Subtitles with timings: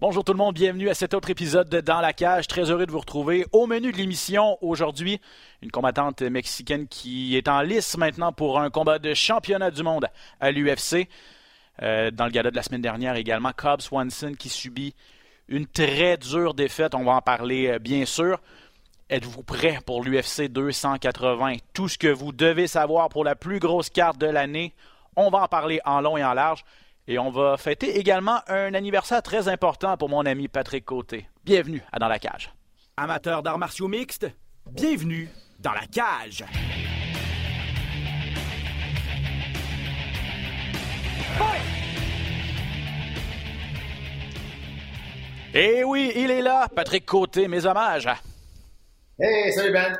[0.00, 2.48] Bonjour tout le monde, bienvenue à cet autre épisode de Dans la cage.
[2.48, 3.46] Très heureux de vous retrouver.
[3.52, 5.20] Au menu de l'émission aujourd'hui,
[5.62, 10.08] une combattante mexicaine qui est en lice maintenant pour un combat de championnat du monde
[10.40, 11.08] à l'UFC.
[11.80, 14.96] Euh, dans le gala de la semaine dernière également, Cobb Swanson qui subit
[15.46, 16.96] une très dure défaite.
[16.96, 18.40] On va en parler euh, bien sûr.
[19.10, 21.58] Êtes-vous prêt pour l'UFC 280?
[21.72, 24.74] Tout ce que vous devez savoir pour la plus grosse carte de l'année.
[25.14, 26.64] On va en parler en long et en large.
[27.06, 31.28] Et on va fêter également un anniversaire très important pour mon ami Patrick Côté.
[31.44, 32.50] Bienvenue à Dans la Cage.
[32.96, 34.26] Amateurs d'arts martiaux mixtes,
[34.66, 36.44] bienvenue dans la cage.
[45.52, 48.08] Et eh oui, il est là, Patrick Côté, mes hommages.
[49.20, 49.98] Hey, salut Ben.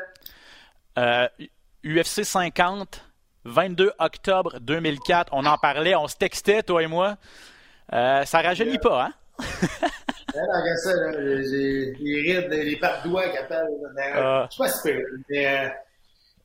[0.99, 1.29] Euh,
[1.85, 3.05] UFC 50,
[3.45, 7.17] 22 octobre 2004, on en parlait, on se textait, toi et moi.
[7.93, 9.13] Euh, ça rajeunit pas, hein?
[10.35, 10.93] regarde ça,
[11.43, 13.69] j'ai les rides, les pattes doigts qui appellent.
[14.17, 15.69] Euh, je sais pas si c'est mais euh,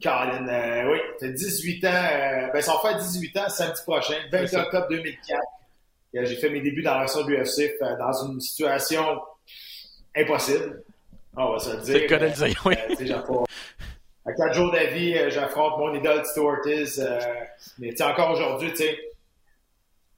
[0.02, 4.16] Colin, euh, oui, t'as 18 ans, euh, ben ça va faire 18 ans samedi prochain,
[4.32, 5.42] 20 octobre 2004.
[6.14, 9.04] J'ai fait mes débuts dans l'action de l'UFC dans une situation
[10.16, 10.84] impossible.
[11.38, 11.86] On va se le dire.
[11.86, 12.76] C'est le cas de le dire, oui.
[14.38, 17.00] Quatre jours d'avis, euh, j'affronte mon idole Stu Ortiz.
[17.00, 17.20] Euh,
[17.78, 18.74] mais encore aujourd'hui,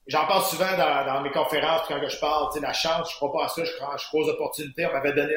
[0.08, 3.48] j'en parle souvent dans, mes conférences quand je parle, la chance, je crois pas à
[3.48, 4.86] ça, je crois, je aux opportunités.
[4.88, 5.34] On m'avait donné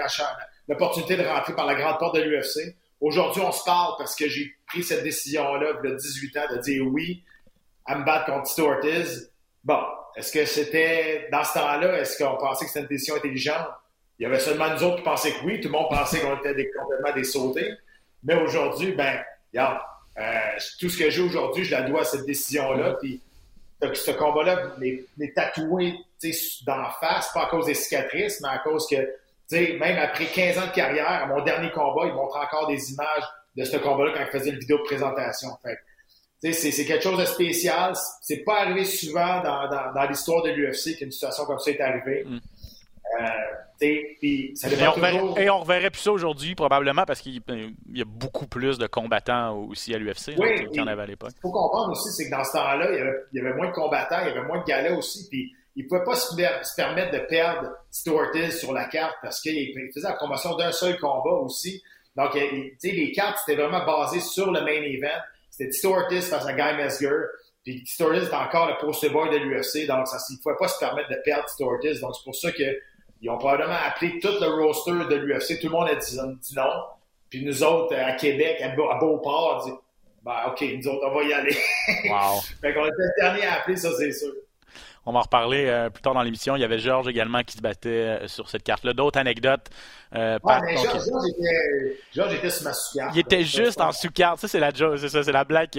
[0.68, 2.74] l'opportunité de rentrer par la grande porte de l'UFC.
[3.00, 6.54] Aujourd'hui, on se parle parce que j'ai pris cette décision-là, il y a 18 ans,
[6.54, 7.22] de dire oui
[7.84, 9.30] à me battre contre Stu Ortiz.
[9.62, 9.80] Bon,
[10.16, 13.68] est-ce que c'était, dans ce temps-là, est-ce qu'on pensait que c'était une décision intelligente?
[14.18, 15.60] Il y avait seulement nous autres qui pensaient que oui.
[15.60, 17.68] Tout le monde pensait qu'on était complètement des sautés.
[18.24, 19.20] Mais aujourd'hui, ben,
[19.52, 19.78] regarde,
[20.18, 20.22] euh,
[20.80, 22.96] tout ce que j'ai aujourd'hui, je la dois à cette décision-là.
[23.00, 23.20] Puis
[23.92, 25.94] ce combat-là m'est tatoué
[26.66, 30.58] dans la face, pas à cause des cicatrices, mais à cause que, même après 15
[30.58, 33.24] ans de carrière, à mon dernier combat, il montre encore des images
[33.56, 35.50] de ce combat-là quand il faisait une vidéo de présentation.
[36.40, 37.92] c'est quelque chose de spécial.
[38.22, 41.80] C'est pas arrivé souvent dans, dans, dans l'histoire de l'UFC qu'une situation comme ça est
[41.80, 42.24] arrivée.
[42.24, 42.38] Mm.
[43.20, 43.26] Euh,
[43.80, 44.54] et,
[45.50, 47.42] on reverrait, plus ça aujourd'hui, probablement, parce qu'il
[47.92, 51.32] y a beaucoup plus de combattants aussi à l'UFC qu'il y en avait à l'époque.
[51.36, 52.88] Il faut comprendre aussi, c'est que dans ce temps-là,
[53.32, 55.84] il, y avait moins de combattants, il y avait moins de galas aussi, puis il
[55.84, 56.34] ne pouvait pas se,
[56.76, 61.34] permettre de perdre Stuart sur la carte parce qu'il faisait la promotion d'un seul combat
[61.42, 61.82] aussi.
[62.16, 65.20] Donc, les cartes, c'était vraiment basé sur le main event.
[65.50, 67.24] C'était Stuart face à Guy Mesger.
[67.64, 70.68] Puis Stuart était encore le poster boy de l'UFC, donc ça, il ne pouvait pas
[70.68, 72.62] se permettre de perdre Stuart Donc, c'est pour ça que
[73.20, 75.60] ils ont probablement appelé tout le roster de l'UFC.
[75.60, 76.16] Tout le monde a dit,
[76.56, 76.70] non.
[77.30, 79.76] Puis nous autres, à Québec, à, Beauport, on dit,
[80.24, 81.56] ben, OK, nous autres, on va y aller.
[82.08, 82.40] Wow.
[82.60, 84.32] fait qu'on était le dernier à appeler, ça, c'est sûr.
[85.06, 86.56] On va en reparler euh, plus tard dans l'émission.
[86.56, 88.94] Il y avait Georges également qui se battait euh, sur cette carte-là.
[88.94, 89.68] D'autres anecdotes.
[90.14, 91.02] Euh, ouais, mais Georges,
[92.14, 93.14] Georges, était, sur ma sous-carte.
[93.14, 94.38] Il était juste en sous-carte.
[94.38, 95.70] Ça, c'est la, c'est ça, c'est la blague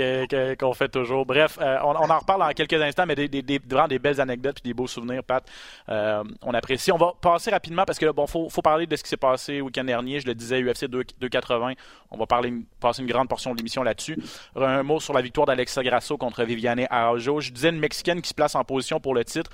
[0.59, 1.25] qu'on fait toujours.
[1.25, 4.67] Bref, on, en reparle dans quelques instants, mais des, des, vraiment des belles anecdotes et
[4.67, 5.43] des beaux souvenirs, Pat.
[5.87, 6.91] on apprécie.
[6.91, 9.57] On va passer rapidement parce que bon, faut, faut parler de ce qui s'est passé
[9.57, 10.19] le week-end dernier.
[10.19, 11.73] Je le disais, UFC 280.
[12.11, 14.17] On va parler, passer une grande portion de l'émission là-dessus.
[14.55, 17.39] Un mot sur la victoire d'Alexa Grasso contre Viviane Araújo.
[17.39, 19.49] Je disais une Mexicaine qui se place en position pour le titre.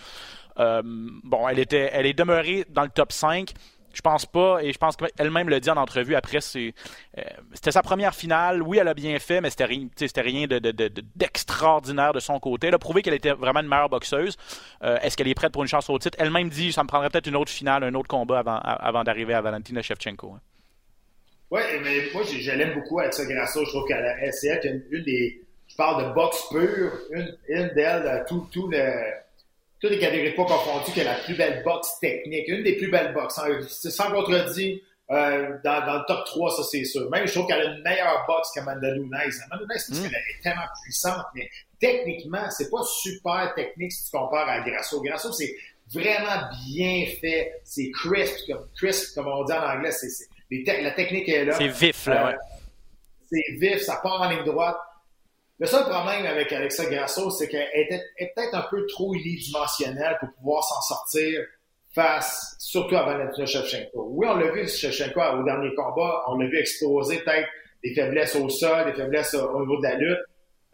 [0.59, 3.53] Euh, bon, elle, était, elle est demeurée dans le top 5.
[3.94, 6.73] Je pense pas, et je pense qu'elle-même le dit en entrevue après, c'est,
[7.17, 7.22] euh,
[7.53, 8.61] c'était sa première finale.
[8.61, 12.67] Oui, elle a bien fait, mais c'était rien, c'était rien d'extraordinaire de, son côté.
[12.67, 14.38] Elle a prouvé qu'elle était vraiment une meilleure boxeuse.
[14.81, 16.17] Euh, est-ce qu'elle est prête pour une chance au titre?
[16.22, 19.33] Elle-même dit, ça me prendrait peut-être une autre finale, un autre combat avant, avant d'arriver
[19.33, 20.35] à Valentina Shevchenko.
[20.35, 20.41] Hein.
[21.49, 23.66] Oui, mais moi, je, l'aime beaucoup avec ça, Grasso.
[23.66, 28.23] Je trouve qu'elle c'est une, une des, je parle de boxe pure, une, une d'elles,
[28.29, 28.69] tout, tout
[29.81, 33.14] toutes les pas confondues, qui a la plus belle boxe technique, une des plus belles
[33.14, 33.40] boxes.
[33.68, 37.09] C'est sans contredit, euh, dans, dans, le top 3, ça c'est sûr.
[37.09, 39.14] Même je trouve qu'elle a une meilleure boxe qu'Amanda Nunes.
[39.14, 40.03] Amanda Nunes, parce mm.
[40.03, 45.02] qu'elle est tellement puissante, mais techniquement, c'est pas super technique si tu compares à Grasso.
[45.02, 45.53] Grasso, c'est
[45.94, 47.59] vraiment bien fait.
[47.66, 49.91] C'est crisp, comme crisp, comme on dit en anglais.
[49.91, 50.08] C'est,
[50.50, 51.58] la technique est là.
[51.58, 52.34] C'est vif, là, ouais.
[52.34, 52.38] Euh,
[53.29, 54.78] c'est vif, ça part en ligne droite.
[55.61, 60.34] Le seul problème avec Alexa Grasso, c'est qu'elle était peut-être un peu trop unidimensionnelle pour
[60.34, 61.40] pouvoir s'en sortir
[61.93, 64.08] face, surtout à Valentina Shevchenko.
[64.09, 67.47] Oui, on l'a vu Shevchenko au dernier combat, on l'a vu exploser peut-être
[67.84, 70.17] des faiblesses au sol, des faiblesses au, niveau de la lutte.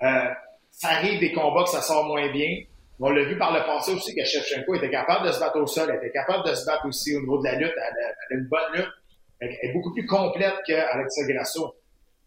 [0.04, 0.30] Euh,
[0.72, 2.62] ça arrive des combats que ça sort moins bien.
[3.02, 5.68] On l'a vu par le passé aussi que Shevchenko était capable de se battre au
[5.68, 8.38] sol, elle était capable de se battre aussi au niveau de la lutte, elle a,
[8.40, 8.94] une bonne lutte.
[9.42, 11.76] Elle est beaucoup plus complète qu'Alexa Grasso.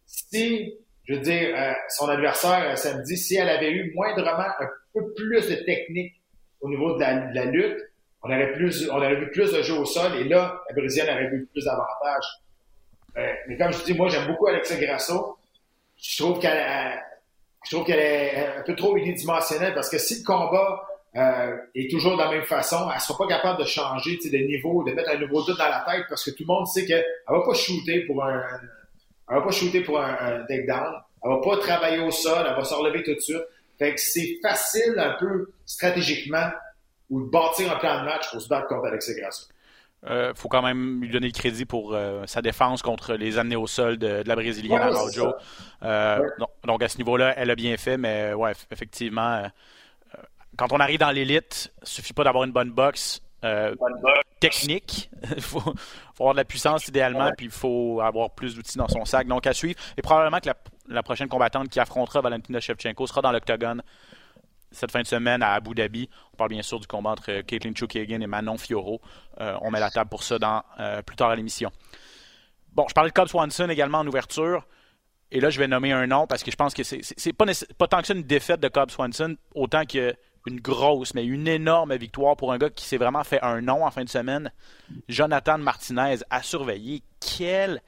[0.04, 0.74] Si
[1.10, 5.12] je veux dire, euh, son adversaire euh, samedi, si elle avait eu moindrement un peu
[5.14, 6.14] plus de technique
[6.60, 7.78] au niveau de la, lutte,
[8.22, 11.12] on aurait, plus, on aurait vu plus de jeux au sol et là, la Brésilienne
[11.12, 12.28] aurait vu plus d'avantages.
[13.16, 15.36] Euh, mais comme je dis, moi, j'aime beaucoup Alexa Grasso.
[15.96, 17.02] Je trouve qu'elle
[17.64, 20.86] je trouve qu'elle est un peu trop unidimensionnelle parce que si le combat
[21.74, 24.92] est toujours de la même façon, elle sera pas capable de changer de niveau, de
[24.92, 27.34] mettre un nouveau doute dans la tête parce que tout le monde sait qu'elle ne
[27.34, 28.42] va pas shooter pour un,
[29.30, 30.94] elle va pas shooter pour un, un takedown.
[31.22, 33.44] Elle va pas travailler au sol, elle va se relever tout de suite.
[33.78, 36.50] Fait que c'est facile un peu stratégiquement
[37.08, 39.46] ou de bâtir un plan de match pour se battre contre Alexis Grasso.
[40.02, 43.36] Il euh, faut quand même lui donner le crédit pour euh, sa défense contre les
[43.36, 46.28] amener au sol de, la Brésilienne à euh,
[46.64, 49.42] donc, à ce niveau-là, elle a bien fait, mais ouais, effectivement,
[50.56, 53.20] quand on arrive dans l'élite, il suffit pas d'avoir une bonne boxe.
[54.40, 55.10] Technique.
[55.36, 55.62] il faut,
[56.18, 59.26] avoir de la puissance idéalement, puis il faut avoir plus d'outils dans son sac.
[59.26, 59.78] Donc à suivre.
[59.96, 60.56] Et probablement que la,
[60.88, 63.82] la prochaine combattante qui affrontera Valentina Shevchenko sera dans l'octogone
[64.72, 66.08] cette fin de semaine à Abu Dhabi.
[66.32, 69.00] On parle bien sûr du combat entre Caitlin Chukagan et Manon Fioro.
[69.40, 71.70] Euh, on met la table pour ça dans, euh, plus tard à l'émission.
[72.72, 74.66] Bon, je parlais de Cobb Swanson également en ouverture.
[75.32, 77.44] Et là, je vais nommer un nom parce que je pense que c'est pas,
[77.78, 79.84] pas tant que ça une défaite de Cobb Swanson, autant
[80.50, 83.84] qu'une grosse, mais une énorme victoire pour un gars qui s'est vraiment fait un nom
[83.84, 84.52] en fin de semaine.
[85.08, 87.02] Jonathan Martinez a surveillé.
[87.20, 87.82] Quelle,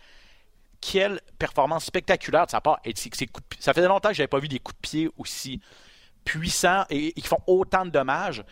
[0.81, 2.81] quelle performance spectaculaire de sa part.
[3.59, 5.61] ça fait longtemps que je n'avais pas vu des coups de pied aussi
[6.25, 8.44] puissants et, qui font autant de dommages.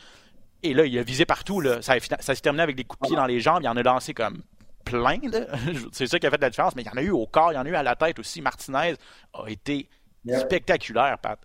[0.62, 1.61] Et là, il a visé partout.
[1.61, 1.81] Là.
[1.83, 3.62] Ça, ça s'est terminé avec des coups de pied dans les jambes.
[3.62, 4.43] Il en a lancé comme
[4.85, 5.19] plein.
[5.93, 6.75] C'est ça qui a fait la différence.
[6.77, 7.97] Mais il y en a eu au corps, il y en a eu à la
[7.97, 8.43] tête aussi.
[8.43, 8.95] Martinez
[9.33, 9.89] a été
[10.27, 11.39] spectaculaire, Pat.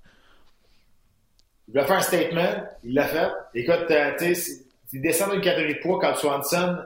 [1.67, 2.63] Il a fait un statement.
[2.83, 3.31] Il l'a fait.
[3.53, 4.63] Écoute, euh, tu sais,
[4.93, 6.77] il descend d'une catégorie de poids quand Swanson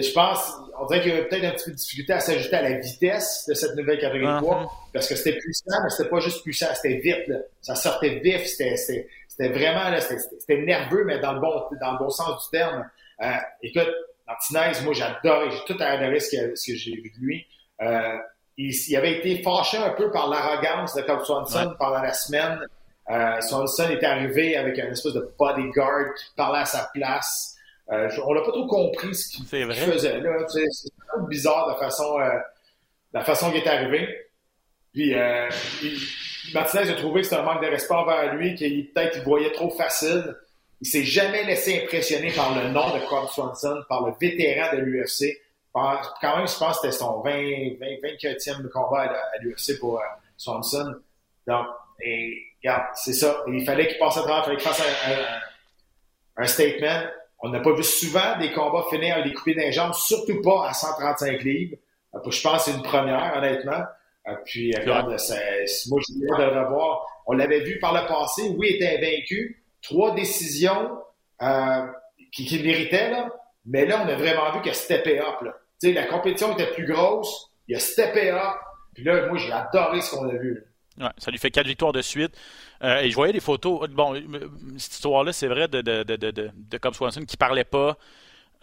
[0.00, 2.56] je pense, on dirait qu'il y avait peut-être un petit peu de difficulté à s'ajouter
[2.56, 4.92] à la vitesse de cette nouvelle catégorie de poids, uh-huh.
[4.92, 7.30] parce que c'était puissant, mais c'était pas juste puissant, c'était vite.
[7.60, 12.42] Ça sortait vif, c'était vraiment, c'était nerveux, mais dans le bon, dans le bon sens
[12.44, 12.88] du terme.
[13.20, 13.32] Euh,
[13.62, 13.90] écoute,
[14.26, 17.46] Martinez, moi j'adore, j'ai tout adoré ce que, ce que j'ai vu de lui.
[17.82, 18.16] Euh,
[18.56, 22.60] il, il, avait été fâché un peu par l'arrogance de Cobb Swanson pendant la semaine.
[23.10, 27.56] Euh, Swanson est arrivé avec un espèce de bodyguard qui parlait à sa place.
[27.90, 30.46] Euh, on n'a pas trop compris ce qu'il faisait là.
[30.48, 30.62] C'est
[31.28, 32.38] bizarre la façon, euh,
[33.12, 34.08] la façon qu'il est arrivé.
[34.92, 35.48] Puis euh,
[36.54, 39.52] Martinez a trouvé que c'était un manque de respect envers lui, qu'il peut-être il voyait
[39.52, 40.36] trop facile.
[40.80, 44.80] Il s'est jamais laissé impressionner par le nom de Cobb Swanson, par le vétéran de
[44.80, 45.40] l'UFC.
[45.72, 47.30] Quand même, je pense que c'était son 20,
[47.80, 50.04] 20, 24e combat à, l'UFC pour euh,
[50.36, 50.94] Swanson.
[51.46, 51.66] Donc,
[52.04, 53.42] et, regarde, c'est ça.
[53.48, 57.02] il fallait qu'il passe à travers, il fallait qu'il fasse un, un statement.
[57.40, 60.72] On n'a pas vu souvent des combats finir des coupés d'un jambes, surtout pas à
[60.72, 61.76] 135 livres.
[62.14, 63.82] Euh, je pense que c'est une première, honnêtement.
[64.28, 67.06] Euh, puis, regarde, moi, je viens de le revoir.
[67.26, 68.42] On l'avait vu par le passé.
[68.56, 69.64] Oui, il était vaincu.
[69.82, 70.98] Trois décisions
[71.42, 71.86] euh,
[72.32, 73.28] qui, qui méritaient, là.
[73.64, 75.40] Mais là, on a vraiment vu qu'il a steppé up.
[75.42, 75.54] Là.
[75.78, 77.50] sais, la compétition était plus grosse.
[77.68, 78.56] Il a steppé up.
[78.94, 80.64] Puis là, moi, j'ai adoré ce qu'on a vu.
[80.98, 82.36] Ouais, ça lui fait quatre victoires de suite.
[82.82, 83.88] Euh, et je voyais des photos.
[83.90, 84.14] Bon,
[84.76, 87.96] cette histoire-là, c'est vrai de, de, de, de, de Cobb Swanson qui parlait pas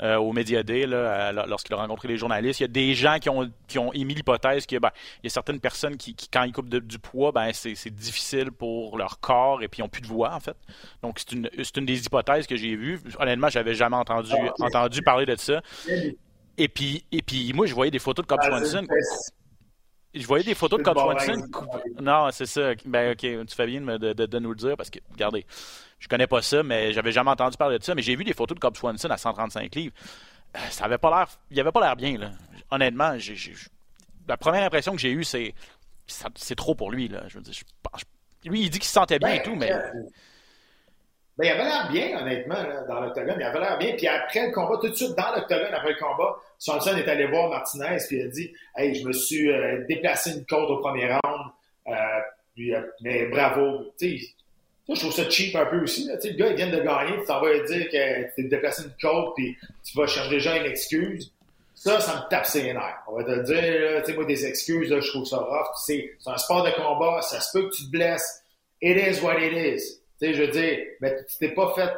[0.01, 2.61] euh, au Média Day lorsqu'il a rencontré les journalistes.
[2.61, 4.91] Il y a des gens qui ont, qui ont émis l'hypothèse qu'il ben,
[5.23, 9.19] y a certaines personnes qui, quand ils coupent du poids, ben, c'est, difficile pour leur
[9.19, 10.55] corps et puis ils n'ont plus de voix, en fait.
[11.01, 13.01] Donc, c'est une, une des hypothèses que j'ai vues.
[13.19, 15.61] Honnêtement, j'avais jamais entendu, ah, entendu parler de ça.
[16.57, 18.87] Et puis, et puis, moi, je voyais des photos de Cobb ah, Swanson.
[20.13, 21.47] Je voyais des photos de Cobb Swanson.
[22.01, 22.73] Non, c'est ça.
[22.85, 25.45] Ben, ok, tu fais bien de, de, de, nous le dire parce que, regardez,
[25.99, 27.93] je connais pas ça, mais j'avais jamais entendu parler de ça.
[27.93, 29.93] Mais j'ai vu des photos de Cobb Swanson à 135 livres.
[30.55, 31.27] Euh, ça avait pas l'air.
[31.51, 32.31] Il avait pas l'air bien, là.
[32.71, 33.15] Honnêtement,
[34.27, 35.53] la première impression que j'ai eue, c'est.
[36.07, 37.23] C'est trop pour lui, là.
[37.27, 37.53] Je veux dire,
[38.45, 39.71] lui, il dit qu'il se sentait bien et tout, mais.
[41.39, 43.37] Ben, il avait l'air bien, honnêtement, dans l'octogone.
[43.39, 43.93] Il avait l'air bien.
[43.95, 47.27] Puis après le combat, tout de suite dans l'octogone, après le combat, Swanson est allé
[47.27, 50.79] voir Martinez, puis il a dit Hey, je me suis euh, déplacé une côte au
[50.79, 51.51] premier round.
[51.87, 51.93] Euh,
[52.53, 53.85] puis, euh, mais bravo.
[53.97, 54.27] Tu sais,
[54.89, 56.07] je trouve ça cheap un peu aussi.
[56.07, 56.15] Là.
[56.21, 58.93] Le gars, il vient de gagner, tu t'en vas dire que tu t'es déplacé une
[59.01, 59.55] côte, puis
[59.85, 61.31] tu vas chercher déjà une excuse.
[61.73, 63.01] Ça, ça me tape ses nerfs.
[63.07, 65.69] On va te dire, tu sais, moi, des excuses, là, je trouve ça rough.
[65.85, 68.43] C'est un sport de combat, ça se peut que tu te blesses.
[68.81, 69.98] It is what it is.
[70.21, 71.91] Tu sais, je veux dire, mais tu t'es pas fait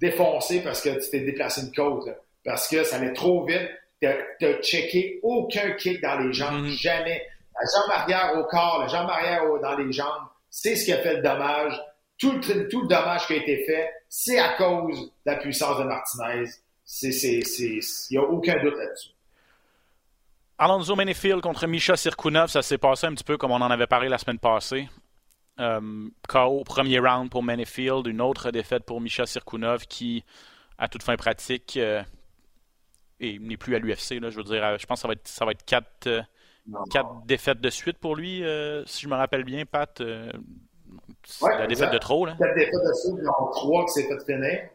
[0.00, 2.08] défoncer parce que tu t'es déplacé une côte,
[2.44, 3.68] parce que ça allait trop vite.
[4.00, 6.80] Tu n'as checké aucun kick dans les jambes, mm-hmm.
[6.80, 7.22] jamais.
[7.54, 10.98] La jambe arrière au corps, la jambe arrière dans les jambes, c'est ce qui a
[10.98, 11.80] fait le dommage.
[12.18, 15.78] Tout le, tout le dommage qui a été fait, c'est à cause de la puissance
[15.78, 16.44] de Martinez.
[17.02, 19.10] Il n'y a aucun doute là-dessus.
[20.58, 23.86] Alonso Manifield contre Misha Sirkunov, ça s'est passé un petit peu comme on en avait
[23.86, 24.88] parlé la semaine passée.
[25.62, 30.24] Euh, KO premier round pour Manifield, une autre défaite pour Misha Sirkunov qui
[30.78, 31.76] à toute fin pratique.
[31.76, 32.04] et
[33.20, 34.20] il n'est plus à l'UFC.
[34.20, 36.24] Je veux dire, je pense que ça va être, ça va être quatre,
[36.90, 38.42] quatre défaites de suite pour lui,
[38.86, 40.00] si je me rappelle bien, Pat.
[40.00, 42.26] la défaite de trop.
[42.26, 42.34] Là.
[42.38, 44.68] Quatre défaites de suite, il y en a trois qui s'est fait finir.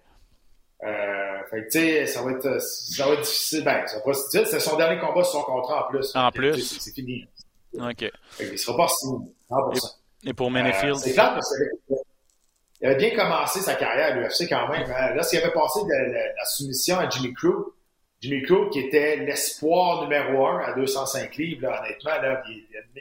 [0.84, 3.64] Euh, fait que, tu sais, ça va être, ça va être difficile.
[3.64, 4.46] Ben, ça va pas difficile.
[4.46, 6.16] C'est son dernier combat sur son contrat en plus.
[6.16, 6.80] En plus.
[6.80, 7.28] C'est fini.
[7.74, 8.12] OK.
[8.30, 9.34] Fait il sera pas signé.
[9.74, 9.80] Et,
[10.24, 10.48] et, pour?
[10.56, 14.90] Euh, c'est clair parce qu'il avait bien commencé sa carrière à l'UFC quand même.
[14.90, 15.16] Hein.
[15.16, 17.74] Là, s'il avait passé de, la soumission à Jimmy Crew,
[18.22, 22.12] Jimmy Crew qui était l'espoir numéro un à 205 livres, honnêtement,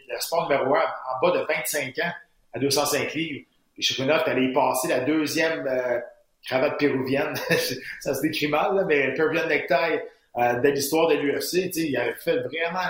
[0.09, 2.13] l'espoir numéro un en bas de 25 ans
[2.53, 3.47] à 205 livres.
[3.79, 6.01] Et Shokunov allait y passer la deuxième euh,
[6.47, 7.35] cravate péruvienne.
[8.01, 10.01] ça se décrit mal, mais Peruvian necktie
[10.39, 12.81] euh, de l'histoire de l'UFC, il avait fait vraiment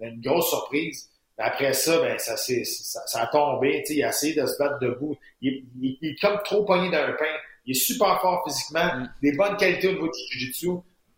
[0.00, 1.08] une grosse surprise.
[1.38, 3.82] Après ça, ben, ça, ça, ça a tombé.
[3.88, 5.16] Il a essayé de se battre debout.
[5.40, 7.24] Il, il, il est comme trop pogné dans le pain.
[7.64, 9.10] Il est super fort physiquement, mm.
[9.22, 10.68] des bonnes qualités au niveau du jiu-jitsu.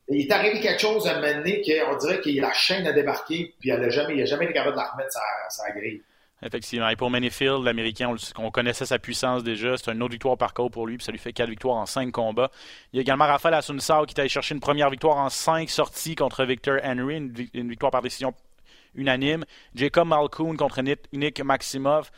[0.08, 2.86] Il est arrivé quelque chose à un moment donné qu'on dirait qu'il a la chaîne
[2.86, 6.02] à débarquer, puis il n'a jamais, jamais été capable de la remettre sa, sa grille.
[6.42, 6.88] Effectivement.
[6.88, 9.76] Et pour Manifield, l'Américain, on, connaissait sa puissance déjà.
[9.76, 11.86] C'est une autre victoire par parcours pour lui, puis ça lui fait quatre victoires en
[11.86, 12.50] cinq combats.
[12.92, 15.68] Il y a également Rafael Asunsao qui est allé chercher une première victoire en cinq
[15.68, 18.32] sorties contre Victor Henry, une, victoire par décision
[18.94, 19.44] unanime.
[19.74, 20.80] Jacob Malkoun contre
[21.12, 22.10] Nick Maximov.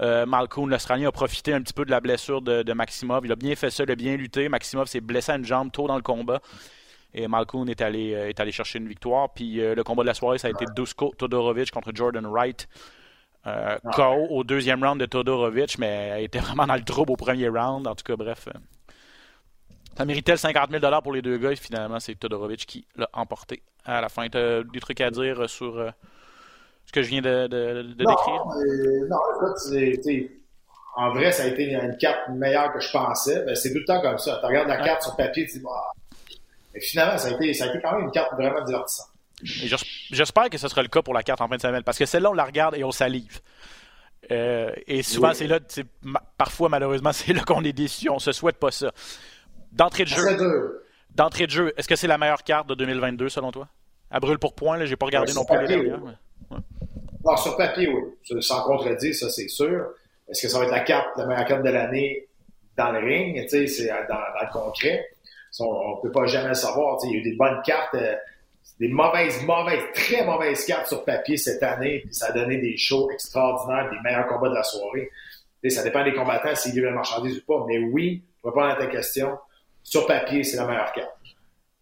[0.00, 3.24] Euh, Malkoun, l'Australien, a profité un petit peu de la blessure de, Maximov.
[3.24, 4.48] Il a bien fait ça, il a bien lutté.
[4.48, 6.40] Maximov s'est blessé à une jambe tôt dans le combat.
[7.14, 9.32] Et Malkoun est allé, euh, est allé chercher une victoire.
[9.32, 12.68] Puis euh, le combat de la soirée, ça a été Dusko Todorovic contre Jordan Wright.
[13.46, 13.78] Euh.
[13.94, 17.48] KO au deuxième round de Todorovic, mais elle était vraiment dans le trouble au premier
[17.48, 17.86] round.
[17.86, 18.48] En tout cas, bref.
[19.96, 21.52] Euh, ça méritait le 50 000 pour les deux gars.
[21.52, 24.28] Et finalement, c'est Todorovic qui l'a emporté à la fin.
[24.28, 25.90] Tu as des trucs à dire sur euh,
[26.86, 27.46] ce que je viens de,
[27.94, 28.44] décrire?
[29.08, 30.30] non, écoute,
[30.98, 33.44] en vrai, ça a été une carte meilleure que je pensais.
[33.44, 34.38] Ben, c'est tout le temps comme ça.
[34.40, 35.92] Tu regardes la carte sur papier, tu dis, bah.
[36.72, 39.08] Mais finalement, ça a, été, ça a été quand même une carte vraiment divertissante.
[39.42, 42.06] J'espère que ce sera le cas pour la carte en fin de semaine, parce que
[42.06, 43.40] celle-là, on la regarde et on salive.
[44.30, 45.60] Euh, et souvent, c'est là,
[46.38, 48.08] parfois, malheureusement, c'est là qu'on est déçu.
[48.08, 48.90] On se souhaite pas ça.
[49.76, 50.82] D'entrée de jeu.
[51.14, 53.68] D'entrée de jeu, est-ce que c'est la meilleure carte de 2022 selon toi?
[54.10, 56.18] À brûle pour point, j'ai pas regardé non plus les dernières.
[57.36, 58.42] sur papier, oui.
[58.42, 59.86] Sans contredire, ça c'est sûr.
[60.28, 62.26] Est-ce que ça va être la carte, la meilleure carte de l'année
[62.76, 63.44] dans le ring?
[63.48, 65.06] C'est dans, dans, le concret.
[65.60, 66.98] on, ne peut pas jamais savoir.
[67.04, 67.94] Il y a eu des bonnes cartes.
[67.94, 68.14] Euh,
[68.80, 72.76] des mauvaises, mauvaises, très mauvaises cartes sur papier cette année, puis ça a donné des
[72.76, 75.10] shows extraordinaires, des meilleurs combats de la soirée.
[75.68, 78.76] ça dépend des combattants s'ils livrent la marchandise ou pas, mais oui, pour répondre à
[78.76, 79.38] ta question,
[79.86, 81.10] sur papier, c'est la meilleure carte.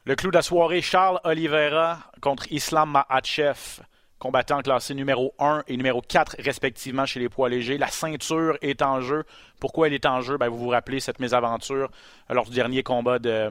[0.05, 3.81] Le clou de la soirée, Charles Oliveira contre Islam Mahachev,
[4.19, 7.79] combattant classé numéro 1 et numéro 4 respectivement chez les poids légers.
[7.79, 9.25] La ceinture est en jeu.
[9.59, 10.37] Pourquoi elle est en jeu?
[10.37, 11.91] Ben, vous vous rappelez cette mésaventure
[12.29, 13.51] lors du dernier combat de,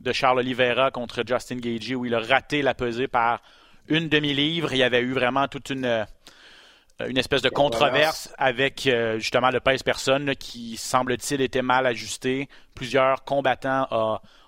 [0.00, 3.40] de Charles Oliveira contre Justin Gagey où il a raté la pesée par
[3.86, 4.72] une demi-livre.
[4.72, 6.04] Il y avait eu vraiment toute une, euh,
[7.00, 12.48] une espèce de controverse avec euh, justement le pèse-personne qui, semble-t-il, était mal ajusté.
[12.74, 13.86] Plusieurs combattants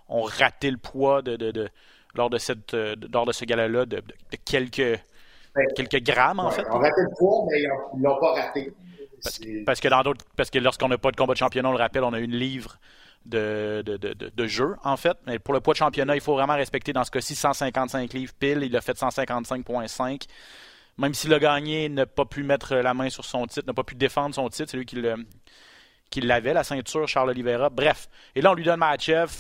[0.09, 1.71] ont raté le poids de,
[2.15, 4.03] lors, de cette, euh, lors de ce gala-là de,
[4.45, 4.99] quelques,
[5.77, 6.63] quelques grammes, en fait.
[6.63, 8.73] Ils ont raté le poids, mais ils ne l'ont pas raté.
[9.67, 11.79] Parce, que dans d'autres, parce que lorsqu'on n'a pas de combat de championnat, on le
[11.79, 12.79] rappelle, on a une livre
[13.27, 15.17] de, de, jeu, en fait.
[15.27, 18.33] Mais pour le poids de championnat, il faut vraiment respecter, dans ce cas-ci, 155 livres
[18.39, 18.63] pile.
[18.63, 20.27] Il a fait 155,5.
[20.99, 23.85] Même s'il a gagné, n'a pas pu mettre la main sur son titre, n'a pas
[23.85, 24.71] pu défendre son titre.
[24.71, 27.71] C'est lui qui, l'avait, la ceinture, Charles Oliveira.
[27.71, 28.09] Bref.
[28.35, 29.31] Et là, on lui donne Mahachev,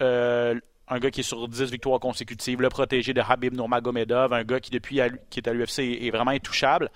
[0.00, 0.58] euh,
[0.88, 4.58] un gars qui est sur 10 victoires consécutives, le protégé de Habib Nurmagomedov, un gars
[4.58, 6.90] qui, depuis qui est à l'UFC, est vraiment intouchable.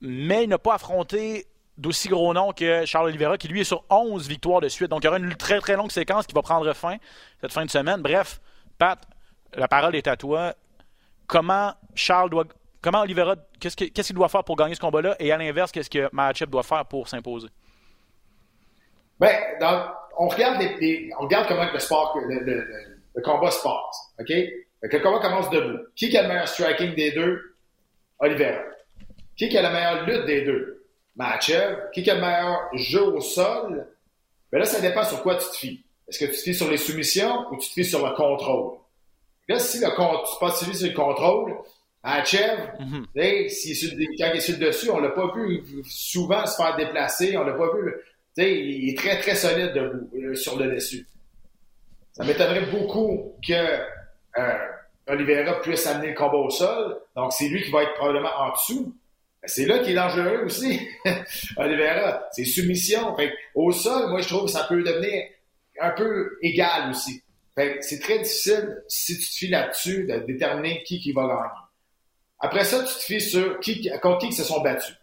[0.00, 1.46] Mais il n'a pas affronté
[1.76, 4.90] d'aussi gros nom que Charles Oliveira, qui lui est sur 11 victoires de suite.
[4.90, 6.96] Donc, il y aura une très très longue séquence qui va prendre fin
[7.40, 8.00] cette fin de semaine.
[8.00, 8.40] Bref,
[8.78, 9.00] Pat,
[9.54, 10.54] la parole est à toi.
[11.26, 12.44] Comment Charles doit.
[12.82, 15.16] Comment Oliveira, qu'est-ce qu'il doit faire pour gagner ce combat-là?
[15.18, 17.48] Et à l'inverse, qu'est-ce que Mahachev doit faire pour s'imposer?
[19.18, 19.30] Bien,
[20.18, 20.62] on, regarde
[21.18, 24.14] on regarde comment le, combat se passe.
[24.20, 24.28] OK?
[24.82, 25.78] le combat commence debout.
[25.96, 27.56] Qui a le meilleur striking des deux?
[28.18, 28.60] Oliveira.
[29.36, 30.84] Qui a la meilleure lutte des deux?
[31.16, 33.86] Matchev, qui a le meilleur jeu au sol,
[34.50, 35.84] ben là, ça dépend sur quoi tu te fies.
[36.08, 38.78] Est-ce que tu te fies sur les soumissions ou tu te fies sur le contrôle?
[39.48, 39.88] Là, si le,
[40.40, 41.54] pas sur le contrôle,
[42.02, 43.74] Matchev, mm -hmm.
[43.74, 47.36] sur, quand il est sur le dessus, on l'a pas vu souvent se faire déplacer,
[47.36, 47.94] on l'a pas vu.
[48.36, 51.06] Il est très, très solide debout, euh, sur le dessus.
[52.12, 53.52] Ça m'étonnerait beaucoup que
[54.38, 54.58] euh,
[55.06, 57.00] Oliveira puisse amener le combat au sol.
[57.16, 58.94] Donc, c'est lui qui va être probablement en dessous.
[59.40, 60.80] Ben, c'est là qu'il est dangereux aussi,
[61.56, 62.28] Oliveira.
[62.32, 63.16] C'est soumission.
[63.16, 65.24] Fait, au sol, moi, je trouve que ça peut devenir
[65.80, 67.22] un peu égal aussi.
[67.56, 71.64] C'est très difficile, si tu te fies là-dessus, de déterminer qui, qui va gagner.
[72.40, 74.96] Après ça, tu te fies sur qui, contre qui ils se sont battus.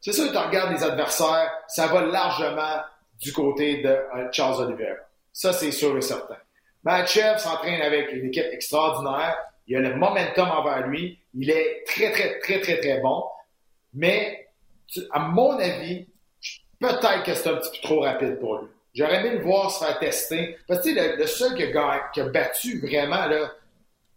[0.00, 2.82] C'est sûr tu regardes les adversaires, ça va largement
[3.20, 4.96] du côté de euh, Charles Oliveira.
[5.32, 6.36] Ça, c'est sûr et certain.
[6.84, 9.36] Matchev s'entraîne avec une équipe extraordinaire.
[9.66, 11.18] Il a le momentum envers lui.
[11.34, 13.24] Il est très, très, très, très, très bon.
[13.92, 14.48] Mais,
[15.10, 16.06] à mon avis,
[16.80, 18.68] peut-être que c'est un petit peu trop rapide pour lui.
[18.98, 20.56] J'aurais aimé le voir se faire tester.
[20.66, 23.52] Parce que le, le seul qui a, qui a, battu vraiment, là,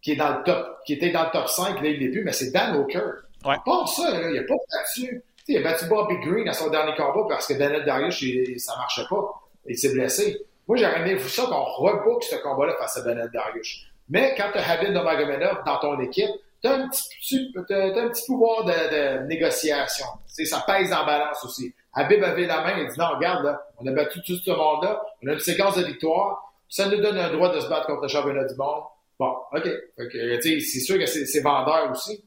[0.00, 2.24] qui est dans le top, qui était dans le top 5, là, il l'est plus,
[2.24, 3.22] mais c'est Dan O'Kerr.
[3.44, 3.54] Ouais.
[3.64, 5.22] Pas ça, là, il n'a pas battu.
[5.46, 8.24] il a battu Bobby Green à son dernier combat parce que Daniel Darius,
[8.58, 9.30] ça marchait pas.
[9.66, 10.44] Il s'est blessé.
[10.66, 13.86] Moi, j'aurais aimé ça qu'on rebook ce combat-là face à Daniel Darius.
[14.08, 18.26] Mais quand tu as Habib Nurmagomedov dans ton équipe, tu as un petit, un petit
[18.26, 20.06] pouvoir de, de négociation.
[20.26, 21.72] Ça pèse en balance aussi.
[21.94, 25.02] Habib avait la main et dit non, regarde, là, on a battu tout ce monde-là,
[25.22, 28.02] on a une séquence de victoires, ça nous donne un droit de se battre contre
[28.02, 28.84] le championnat du monde.
[29.18, 29.68] Bon, OK.
[29.98, 32.24] c'est sûr que c'est vendeur aussi.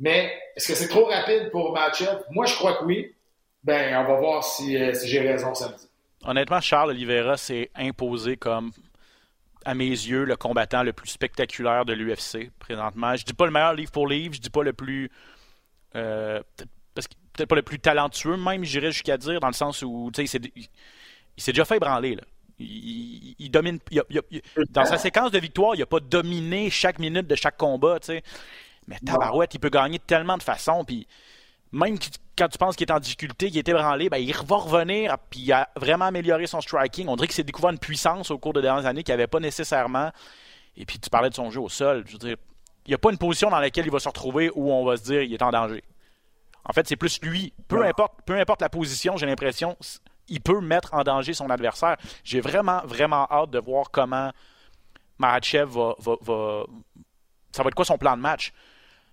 [0.00, 2.24] Mais est-ce que c'est trop rapide pour match-up?
[2.30, 3.14] Moi, je crois que oui.
[3.62, 5.88] Ben, on va voir si, euh, j'ai raison samedi.
[6.24, 8.72] Honnêtement, Charles Oliveira s'est imposé comme,
[9.64, 13.14] à mes yeux, le combattant le plus spectaculaire de l'UFC présentement.
[13.14, 15.10] Je dis pas le meilleur livre pour livre, je dis pas le plus.
[15.94, 16.42] Euh,
[17.32, 20.40] peut-être pas le plus talentueux, même, j'irais jusqu'à dire, dans le sens où, tu sais,
[21.36, 22.22] il s'est déjà fait ébranler, là.
[22.58, 23.80] Il, domine.
[24.70, 28.06] dans sa séquence de victoire, il n'a pas dominé chaque minute de chaque combat, tu
[28.06, 28.22] sais.
[28.86, 30.84] Mais Tabarouette, il peut gagner de tellement de façons.
[30.84, 31.06] Puis
[31.72, 31.98] même
[32.36, 35.16] quand tu penses qu'il est en difficulté, qu'il est ébranlé, ben, il va revenir.
[35.30, 37.08] Puis il a vraiment amélioré son striking.
[37.08, 39.40] On dirait qu'il s'est découvert une puissance au cours des dernières années qu'il n'avait pas
[39.40, 40.10] nécessairement.
[40.76, 42.04] Et puis tu parlais de son jeu au sol.
[42.06, 42.36] Je veux dire,
[42.86, 44.96] il n'y a pas une position dans laquelle il va se retrouver où on va
[44.96, 45.82] se dire qu'il est en danger.
[46.64, 47.52] En fait, c'est plus lui.
[47.68, 49.76] Peu importe, peu importe la position, j'ai l'impression,
[50.28, 51.96] il peut mettre en danger son adversaire.
[52.24, 54.30] J'ai vraiment, vraiment hâte de voir comment
[55.18, 56.64] Mahachev va, va,
[57.52, 58.52] Ça va être quoi son plan de match?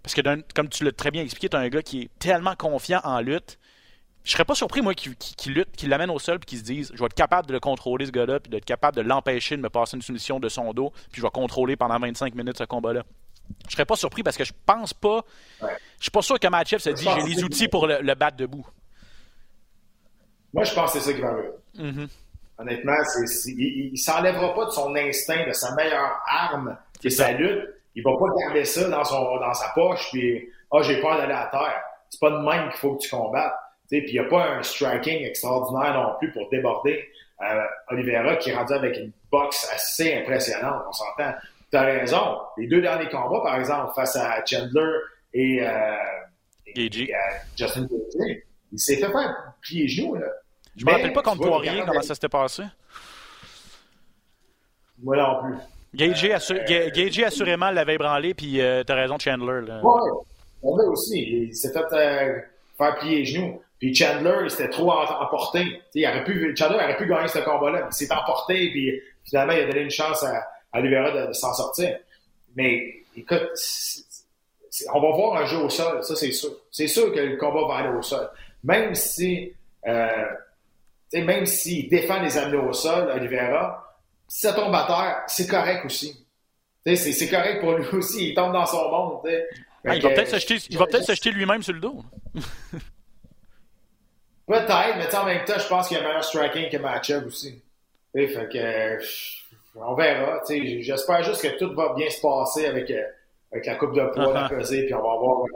[0.03, 0.21] Parce que,
[0.53, 3.19] comme tu l'as très bien expliqué, tu as un gars qui est tellement confiant en
[3.19, 3.59] lutte.
[4.23, 5.15] Je serais pas surpris, moi, qu'il
[5.53, 7.59] lutte, qu'il l'amène au sol et qu'il se dise Je vais être capable de le
[7.59, 10.73] contrôler, ce gars-là, puis d'être capable de l'empêcher de me passer une soumission de son
[10.73, 13.03] dos, puis je vais contrôler pendant 25 minutes ce combat-là.
[13.67, 15.21] Je serais pas surpris parce que je pense pas.
[15.61, 18.65] Je suis pas sûr que Matchev se dit J'ai les outils pour le, battre debout.
[20.53, 22.07] Moi, je pense que c'est ça qui va arriver.
[22.57, 22.95] Honnêtement,
[23.45, 27.69] il, ne s'enlèvera pas de son instinct, de sa meilleure arme, qui est sa lutte
[27.95, 31.33] il va pas garder ça dans, son, dans sa poche, puis «Ah, j'ai peur d'aller
[31.33, 31.81] à terre».
[32.09, 33.53] C'est pas de même qu'il faut que tu combattes.
[33.89, 37.09] Puis il n'y a pas un striking extraordinaire non plus pour déborder
[37.41, 41.33] euh, Oliveira qui est rendu avec une boxe assez impressionnante, on s'entend.
[41.71, 42.37] Tu as raison.
[42.57, 44.91] Les deux derniers combats, par exemple, face à Chandler
[45.33, 45.95] et, euh,
[46.75, 46.89] et,
[47.55, 50.15] Justin Gaethje, il s'est fait faire plier genoux.
[50.15, 50.27] Là.
[50.75, 52.63] Je me rappelle pas contre Poirier comment ça s'était passé.
[55.01, 55.55] Moi non plus.
[55.93, 59.65] Gagey, euh, assurément l'avait ébranlé, puis euh, t'as raison, Chandler.
[59.65, 59.81] Là.
[59.83, 60.11] Ouais,
[60.61, 61.47] Chandler aussi.
[61.47, 62.39] Il s'est fait euh,
[62.77, 63.61] faire plier les genoux.
[63.79, 65.81] Puis Chandler, il s'était trop emporté.
[65.95, 67.87] il aurait pu, Chandler aurait pu gagner ce combat-là.
[67.89, 71.53] Il s'est emporté, puis finalement, il a donné une chance à, à de, de s'en
[71.53, 71.97] sortir.
[72.55, 73.49] Mais écoute,
[74.93, 76.51] on va voir un jeu au sol, ça c'est sûr.
[76.71, 78.29] C'est sûr que le combat va aller au sol.
[78.63, 79.53] Même si,
[79.87, 80.25] euh,
[81.13, 85.85] même s'il défend les amener au sol, Oliveira, si ça tombe à terre, c'est correct
[85.85, 86.25] aussi.
[86.85, 88.29] C'est correct pour lui aussi.
[88.29, 89.27] Il tombe dans son monde.
[89.85, 92.03] Ah, il va peut-être se jeter lui-même sur le dos.
[94.47, 97.25] peut-être, mais en même temps, je pense qu'il y a un meilleur striking que Matchup
[97.25, 97.61] aussi.
[98.13, 98.97] fait que,
[99.75, 100.41] on verra.
[100.47, 103.03] J'espère juste que tout va bien se passer avec, euh,
[103.51, 105.47] avec la coupe de poids, la pesée, puis on va avoir, euh,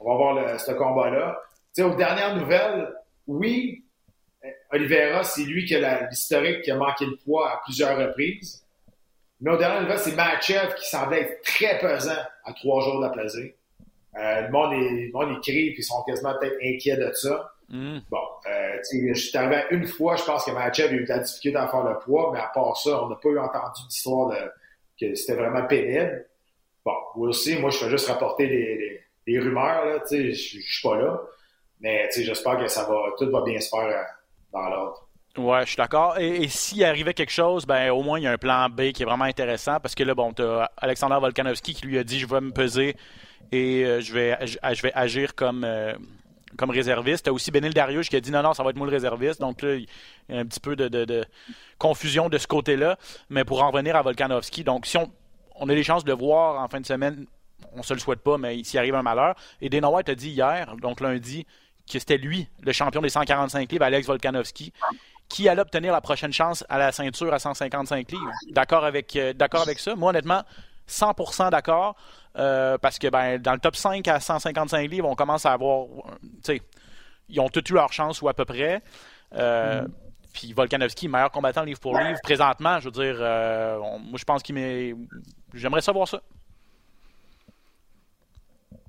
[0.00, 1.40] on va voir le, ce combat-là.
[1.78, 2.92] Aux dernières nouvelles,
[3.26, 3.84] oui,
[4.70, 8.64] Oliveira, c'est lui qui a l'historique qui a manqué le poids à plusieurs reprises.
[9.40, 13.06] Mais au dernier niveau, c'est Machev qui semblait être très pesant à trois jours de
[13.06, 13.56] la pesée.
[14.16, 17.52] Euh, le, monde est, le monde écrit puis ils sont quasiment peut-être inquiets de ça.
[17.68, 17.98] Mm.
[18.10, 21.18] Bon, euh, je suis arrivé une fois, je pense que Machev a eu de la
[21.18, 24.30] difficulté à faire le poids, mais à part ça, on n'a pas eu entendu d'histoire
[24.30, 24.36] de,
[25.00, 26.26] que c'était vraiment pénible.
[26.84, 28.46] Bon, moi aussi, moi, je fais juste rapporter
[29.26, 31.20] les, rumeurs, là, je suis pas là.
[31.80, 34.02] Mais j'espère que ça va, tout va bien se faire euh,
[34.52, 35.08] dans l'ordre.
[35.36, 36.16] Ouais, je suis d'accord.
[36.18, 39.02] Et, s'il arrivait quelque chose, ben au moins il y a un plan B qui
[39.02, 42.26] est vraiment intéressant parce que là, bon, as Alexander Volkanovski qui lui a dit je
[42.26, 42.94] vais me peser
[43.50, 45.94] et euh, je vais je, vais agir comme euh,
[46.56, 47.24] comme réserviste.
[47.24, 49.40] T'as aussi Benil Darius qui a dit non, non, ça va être moi réserviste.
[49.40, 49.86] Donc là, il
[50.28, 51.24] y a un petit peu de,
[51.78, 52.98] confusion de ce côté-là.
[53.30, 56.68] Mais pour en revenir à Volkanovski, donc si on, a les chances de voir en
[56.68, 57.26] fin de semaine,
[57.72, 59.34] on se le souhaite pas, mais s'il arrive un malheur.
[59.60, 61.46] Et Dana White a dit hier, donc lundi,
[61.90, 64.72] que c'était lui, le champion des 145 livres, Alex Volkanovski,
[65.28, 68.30] qui allait obtenir la prochaine chance à la ceinture à 155 livres.
[68.50, 69.94] D'accord avec, euh, d'accord avec ça?
[69.94, 70.42] Moi, honnêtement,
[70.88, 71.96] 100% d'accord.
[72.36, 75.86] Euh, parce que ben, dans le top 5 à 155 livres, on commence à avoir.
[77.28, 78.82] Ils ont tous eu leur chance ou à peu près.
[79.34, 79.88] Euh, mm.
[80.32, 82.80] Puis Volkanovski, meilleur combattant livre pour livre présentement.
[82.80, 83.16] Je veux dire,
[84.00, 84.94] moi je pense qu'il m'est.
[85.52, 86.20] J'aimerais savoir ça.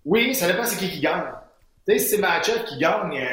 [0.03, 1.23] Oui, ça dépend c'est qui qui gagne.
[1.87, 3.23] Si c'est Matchup qui gagne,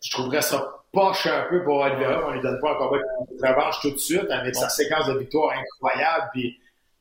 [0.00, 2.26] je trouverais ça poche un peu pour Oliveira.
[2.26, 5.18] On lui donne pas un combat de revanche tout de suite avec sa séquence de
[5.18, 6.30] victoire incroyable.
[6.32, 6.58] Puis,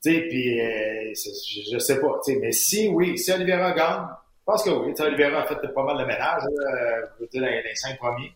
[0.09, 2.19] sais, puis, euh, je, je, sais pas.
[2.41, 4.05] Mais si, oui, si Oliveira gagne,
[4.39, 4.93] je pense que oui.
[4.99, 8.31] Oliveira a fait pas mal de ménage, je veux dire, dans les cinq premiers.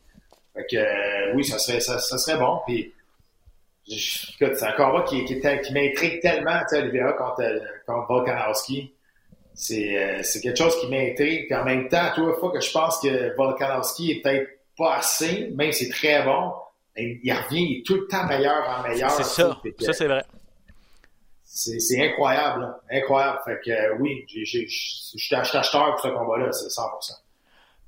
[0.54, 2.60] Fait que, euh, oui, ça serait, ça, ça, serait bon.
[2.68, 2.94] Puis,
[3.88, 7.44] c'est un combat qui, qui, qui m'intrigue tellement, tu sais, Oliveira contre,
[7.86, 8.94] contre Volkanovski.
[9.54, 11.48] C'est, quelque chose qui m'intrigue.
[11.48, 15.52] Puis en même temps, toi, fois que je pense que Volkanovski est peut-être pas assez,
[15.56, 16.54] même si c'est très bon,
[16.98, 19.12] il revient, il est tout le temps meilleur en meilleur.
[19.12, 20.24] C'est ça, ça c'est vrai.
[21.54, 23.40] C'est incroyable, incroyable.
[23.44, 27.12] Fait que euh, oui, je suis acheteur pour ce combat-là, c'est 100%.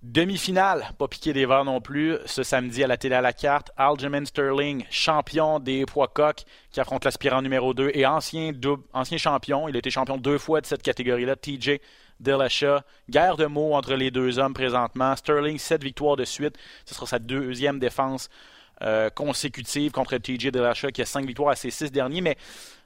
[0.01, 3.71] Demi-finale, pas piqué des verres non plus, ce samedi à la télé à la carte.
[3.77, 8.51] Aljamain Sterling, champion des poids coqs, qui affronte l'aspirant numéro 2 et ancien,
[8.91, 9.69] ancien champion.
[9.69, 11.79] Il a été champion deux fois de cette catégorie-là, TJ
[12.19, 12.79] Dillashaw.
[13.09, 15.15] Guerre de mots entre les deux hommes présentement.
[15.15, 16.57] Sterling, sept victoires de suite.
[16.83, 18.29] Ce sera sa deuxième défense
[18.81, 22.37] euh, consécutive contre TJ Dillashaw qui a cinq victoires à ses six derniers, mais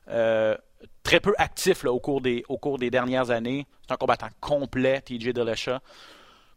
[0.10, 0.56] euh,
[1.04, 3.66] très peu actif au, cours des, dernières années.
[3.88, 5.78] C'est un combattant complet, TJ Dillashaw.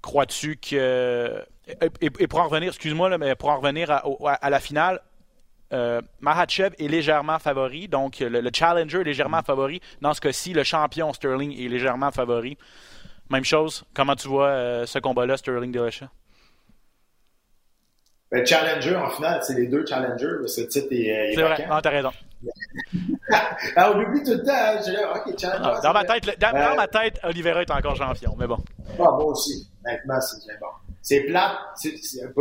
[0.02, 1.44] Crois-tu que.
[2.00, 5.00] Et, pour en revenir, excuse-moi, mais pour en revenir à, la finale,
[5.72, 9.80] euh, est légèrement favori, donc le, challenger est légèrement favori.
[10.00, 12.56] Dans ce cas-ci, le champion Sterling est légèrement favori.
[13.30, 16.09] Même chose, comment tu vois euh, ce combat-là, Sterling Dillashaw?
[18.32, 20.46] Le challenger, en finale, c'est les deux challengers.
[20.46, 22.10] Ce titre est, euh, C'est vrai, non, t'as raison.
[23.76, 24.52] ah, on oublie tout le temps.
[24.52, 25.70] Hein, je OK, challenger.
[25.74, 28.58] Ah, dans, ma tête, dans, ma tête, Oliveira est encore champion, mais bon.
[28.92, 29.68] Ah, moi aussi.
[29.84, 30.66] Honnêtement, c'est bon.
[31.02, 31.56] C'est plate,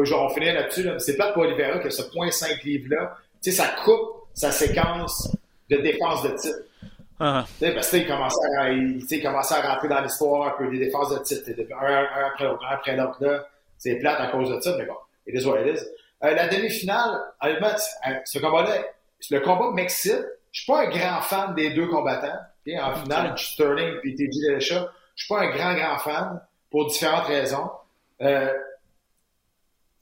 [0.04, 3.52] genre, on finit là-dessus, là, c'est plate pour Oliveira que ce point 5 livres-là, tu
[3.52, 5.34] sais, ça coupe sa séquence
[5.70, 6.60] de défense de titre.
[7.22, 7.44] Uh-huh.
[7.46, 10.86] Tu sais, parce qu'il commençait, à, il, commençait à rentrer dans l'histoire un peu des
[10.86, 11.50] défenses de titre,
[11.82, 13.46] un, un après l'autre, un après l'autre, là.
[13.78, 14.96] C'est plate à cause de ça, mais bon,
[15.30, 15.86] it is what it is.
[16.24, 17.68] Euh, la demi-finale, honnêtement,
[18.08, 18.84] euh, ce combat-là,
[19.32, 20.26] le combat m'excite.
[20.52, 22.40] Je suis pas un grand fan des deux combattants.
[22.82, 27.26] En finale, Sterling et TJ Dillashaw, je suis pas un grand, grand fan pour différentes
[27.26, 27.72] raisons.
[28.22, 28.54] Euh,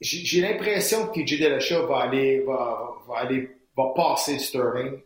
[0.00, 5.00] j'ai l'impression que TJ Dillashaw va aller, va, va, aller, va passer Sterling.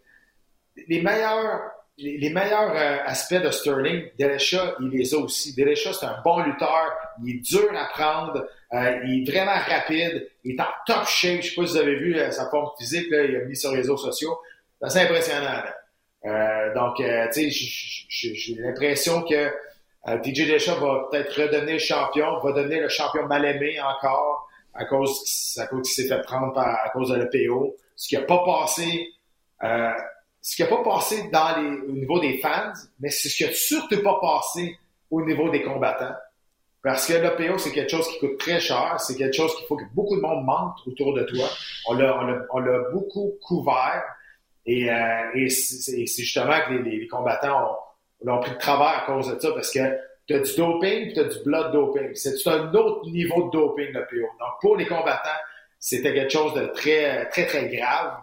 [0.89, 2.75] Les meilleurs, les, meilleurs
[3.07, 5.55] aspects de Sterling, Dillashaw, il les a aussi.
[5.55, 6.91] Dillashaw, c'est un bon lutteur,
[7.23, 11.43] il est dur à prendre, euh, il est vraiment rapide, il est en top shape.
[11.43, 13.79] Je sais pas si vous avez vu sa forme physique, il a mis sur les
[13.79, 14.39] réseaux sociaux.
[14.89, 15.63] C'est impressionnant.
[16.75, 17.51] donc, tu sais,
[18.09, 19.51] j'ai l'impression que
[20.09, 24.49] euh, TJ Deschamps va peut-être redonner le champion, va donner le champion mal aimé encore
[24.75, 27.77] à cause, à cause qu'il s'est fait prendre à cause de l'EPO.
[27.95, 29.09] Ce qui n'a pas passé,
[29.63, 29.93] euh,
[30.41, 31.31] ce qui n'a pas passé
[31.89, 34.77] au niveau des fans, mais c'est ce qui n'a surtout pas passé
[35.11, 36.15] au niveau des combattants.
[36.83, 39.77] Parce que l'EPO, c'est quelque chose qui coûte très cher, c'est quelque chose qu'il faut
[39.77, 41.49] que beaucoup de monde monte autour de toi.
[41.87, 44.03] On l'a, beaucoup couvert
[44.66, 47.77] et, euh, et c'est, justement que les, les combattants ont
[48.27, 49.81] on pris de travers à cause de ça parce que
[50.27, 52.14] tu as du doping et tu as du blood doping.
[52.14, 54.27] C'est un autre niveau de doping, le PO.
[54.38, 55.29] Donc, pour les combattants,
[55.79, 58.18] c'était quelque chose de très, très, très grave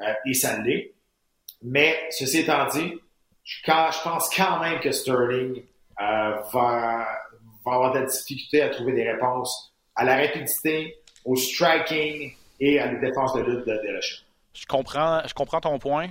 [0.00, 0.94] euh, et ça l'est.
[1.62, 2.94] Mais, ceci étant dit,
[3.44, 5.62] je, je pense quand même que Sterling
[6.00, 7.06] euh, va,
[7.64, 12.78] va avoir de la difficulté à trouver des réponses à la rapidité, au striking et
[12.78, 14.00] à la défense de lutte de, de
[14.54, 16.08] Je comprends, je comprends ton point.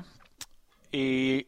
[0.94, 1.48] Et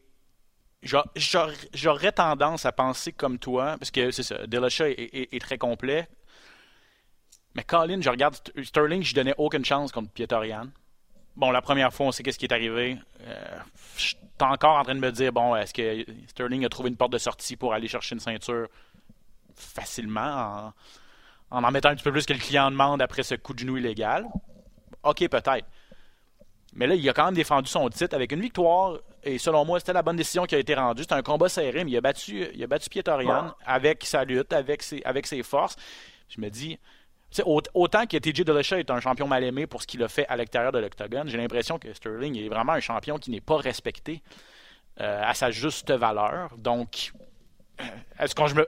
[0.82, 6.08] J'aurais tendance à penser comme toi, parce que c'est ça, Dillashaw est, très complet.
[7.54, 10.68] Mais Colin, je regarde Sterling, je donnais aucune chance contre Pietorian.
[11.36, 12.96] Bon, la première fois, on sait qu'est-ce qui est arrivé.
[13.22, 13.58] Euh,
[13.96, 16.96] je suis encore en train de me dire, bon, est-ce que Sterling a trouvé une
[16.96, 18.68] porte de sortie pour aller chercher une ceinture?
[19.60, 20.72] Facilement en
[21.50, 23.76] en, mettant un petit peu plus que le client demande après ce coup de genou
[23.76, 24.26] illégal?
[25.02, 25.66] Ok, peut-être.
[26.74, 28.98] Mais là, il a quand même défendu son titre avec une victoire.
[29.24, 31.02] Et selon moi, c'était la bonne décision qui a été rendue.
[31.02, 34.52] C'était un combat serré, mais il a battu, il a battu Pietorian avec sa lutte,
[34.52, 35.76] avec ses, avec ses forces.
[36.28, 36.78] Je me dis,
[37.44, 40.36] autant que TJ Dillashaw est un champion mal aimé pour ce qu'il a fait à
[40.36, 44.22] l'extérieur de l'octogone, j'ai l'impression que Sterling est vraiment un champion qui n'est pas respecté
[45.00, 46.56] euh, à sa juste valeur.
[46.56, 47.12] Donc,
[48.18, 48.66] est-ce que, je me,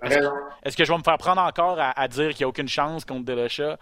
[0.62, 3.04] est-ce, que je vais me faire prendre encore à, dire qu'il n'y a aucune chance
[3.04, 3.76] contre Dillashaw?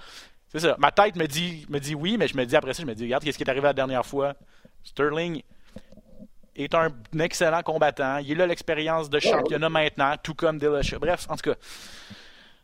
[0.49, 0.75] C'est ça.
[0.79, 2.95] Ma tête me dit, me dit oui, mais je me dis après ça, je me
[2.95, 4.35] dis, regarde, qu'est-ce qui est arrivé la dernière fois?
[4.83, 5.43] Sterling
[6.57, 6.89] est un
[7.19, 8.19] excellent combattant.
[8.19, 10.99] Il a l'expérience de championnat maintenant, tout comme Dillashaw.
[10.99, 11.57] Bref, en tout cas,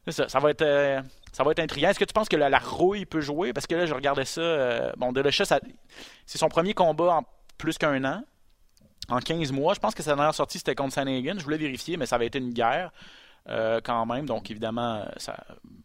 [0.05, 0.29] c'est ça.
[0.29, 1.00] Ça va être, euh,
[1.33, 1.90] ça va être intriguant.
[1.90, 3.52] Est-ce que tu penses que la, rouille peut jouer?
[3.52, 4.40] Parce que là, je regardais ça.
[4.40, 7.22] Euh, bon, Dillashaw, c'est son premier combat en
[7.57, 8.22] plus qu'un an.
[9.08, 11.34] En 15 mois, je pense que sa dernière sortie c'était contre Sanagan.
[11.38, 12.92] Je voulais vérifier, mais ça avait été une guerre.
[13.48, 14.26] Euh, quand même.
[14.26, 15.36] Donc, évidemment, ça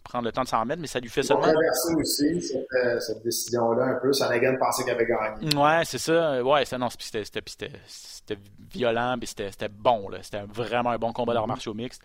[0.04, 1.44] prend le temps de s'en remettre, mais ça lui fait seulement.
[1.44, 4.12] traversé aussi cette, euh, cette décision-là un peu.
[4.12, 5.56] Sanagan pensait qu'il avait gagné.
[5.56, 6.44] Ouais, c'est ça.
[6.44, 8.40] Ouais, ça, non, c'était
[8.74, 10.10] violent, puis c'était bon.
[10.24, 11.48] C'était vraiment un bon combat d'arts mm-hmm.
[11.50, 12.02] martiaux mixtes.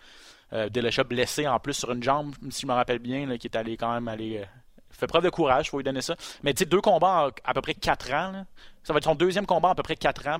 [0.53, 0.69] Euh,
[1.03, 3.93] blessé en plus sur une jambe, si je me rappelle bien, qui est allé quand
[3.93, 4.37] même aller.
[4.37, 4.45] Euh,
[4.89, 6.15] fait preuve de courage, il faut lui donner ça.
[6.41, 8.45] Mais tu sais, deux combats en à peu près quatre ans.
[8.83, 10.37] Ça va être son deuxième combat en à peu près quatre ans.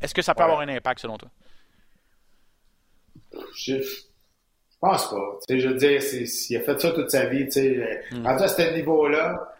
[0.00, 1.28] Est-ce que ça peut avoir un impact selon toi?
[3.56, 3.74] Je
[4.80, 5.38] pense pas.
[5.48, 7.44] je veux dire, il a fait ça toute sa vie.
[7.44, 8.26] Mm.
[8.26, 9.54] À ce niveau-là,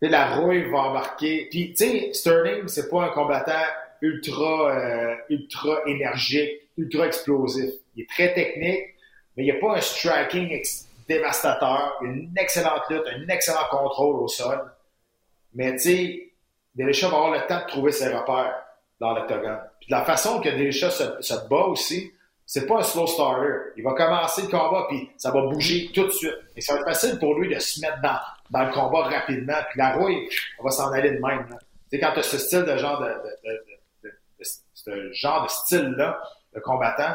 [0.00, 1.48] la rouille va embarquer.
[1.50, 3.64] Puis, tu sais, Sterling, c'est pas un combattant
[4.00, 7.70] ultra, euh, ultra énergique, ultra explosif.
[7.96, 8.94] Il est très technique,
[9.36, 10.62] mais il n'y a pas un striking
[11.08, 14.70] dévastateur, une excellente lutte, un excellent contrôle au sol.
[15.54, 16.32] Mais, tu sais,
[16.74, 18.54] Delisha va avoir le temps de trouver ses repères
[19.00, 19.60] dans l'octogone.
[19.88, 22.12] La façon que Delisha se, se bat aussi,
[22.44, 23.72] c'est pas un slow starter.
[23.76, 26.34] Il va commencer le combat, puis ça va bouger tout de suite.
[26.56, 28.18] Et ça va être facile pour lui de se mettre dans,
[28.50, 29.58] dans le combat rapidement.
[29.68, 31.46] Puis la rouille, on va s'en aller de même.
[31.48, 31.56] Tu
[31.90, 36.20] sais, quand tu as ce style de genre de, de, de, ce genre de style-là,
[36.54, 37.14] de combattant,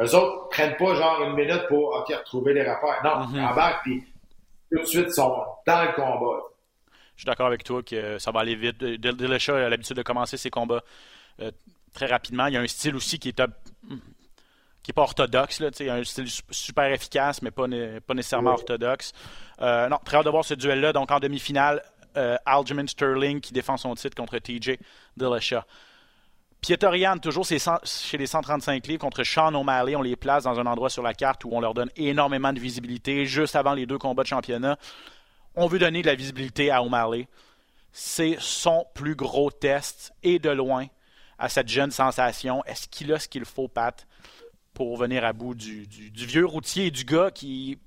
[0.00, 2.96] eux autres prennent pas genre une minute pour OK, retrouver les rapports.
[3.04, 3.36] Non, mm-hmm.
[3.36, 4.04] ils embarquent, puis
[4.72, 6.42] tout de suite, ils sont dans le combat.
[7.14, 8.82] Je suis d'accord avec toi que ça va aller vite.
[8.82, 10.82] Dillashaw a l'habitude de commencer ses combats
[11.40, 11.52] euh,
[11.92, 12.46] très rapidement.
[12.46, 13.42] Il y a un style aussi qui est
[14.82, 15.60] qui n'est pas orthodoxe.
[15.60, 17.66] Là, un style super efficace, mais pas,
[18.06, 19.12] pas nécessairement orthodoxe.
[19.60, 20.92] Euh, non, très hâte de voir ce duel-là.
[20.92, 21.82] Donc en demi-finale,
[22.16, 22.36] euh,
[22.86, 24.78] Sterling qui défend son titre contre TJ
[25.16, 25.62] Dillashaw.
[26.60, 29.96] Pietorian, toujours chez les 135 livres contre Sean O'Malley.
[29.96, 32.60] On les place dans un endroit sur la carte où on leur donne énormément de
[32.60, 34.78] visibilité juste avant les deux combats de championnat.
[35.56, 37.26] On veut donner de la visibilité à O'Malley.
[37.90, 40.86] C'est son plus gros test et de loin
[41.42, 42.64] à cette jeune sensation.
[42.64, 44.06] Est-ce qu'il a ce qu'il faut, Pat?
[44.74, 47.78] pour venir à bout du, vieux routier et du gars qui,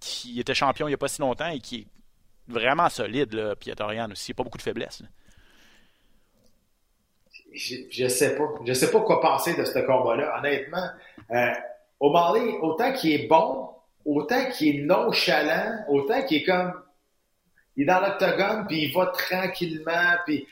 [0.00, 1.86] qui était champion il n'y a pas si longtemps et qui est
[2.48, 4.30] vraiment solide, là, Pietorian aussi.
[4.30, 5.02] Il n'y a pas beaucoup de faiblesse.
[7.52, 8.44] Je, ne sais pas.
[8.66, 10.88] Je sais pas quoi penser de ce combat-là, honnêtement.
[11.30, 11.52] Euh,
[12.00, 13.68] O'Malley, autant qu'il est bon,
[14.04, 16.72] autant qu'il est nonchalant, autant qu'il est comme.
[17.76, 20.46] Il est dans l'octogone, puis il va tranquillement, puis.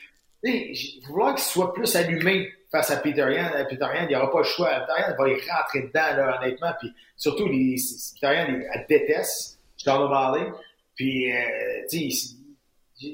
[1.07, 3.51] Vouloir qu'il soit plus allumé face à Peter Yan.
[3.55, 4.69] Euh, Peter Yan, il n'y aura pas le choix.
[4.69, 6.71] Peter Yan va y rentrer dedans, là, honnêtement.
[6.79, 7.75] Puis surtout, les,
[8.15, 10.51] Peter Yan, elle déteste Charles O'Malley.
[10.95, 11.35] Puis, euh,
[11.89, 12.35] tu sais,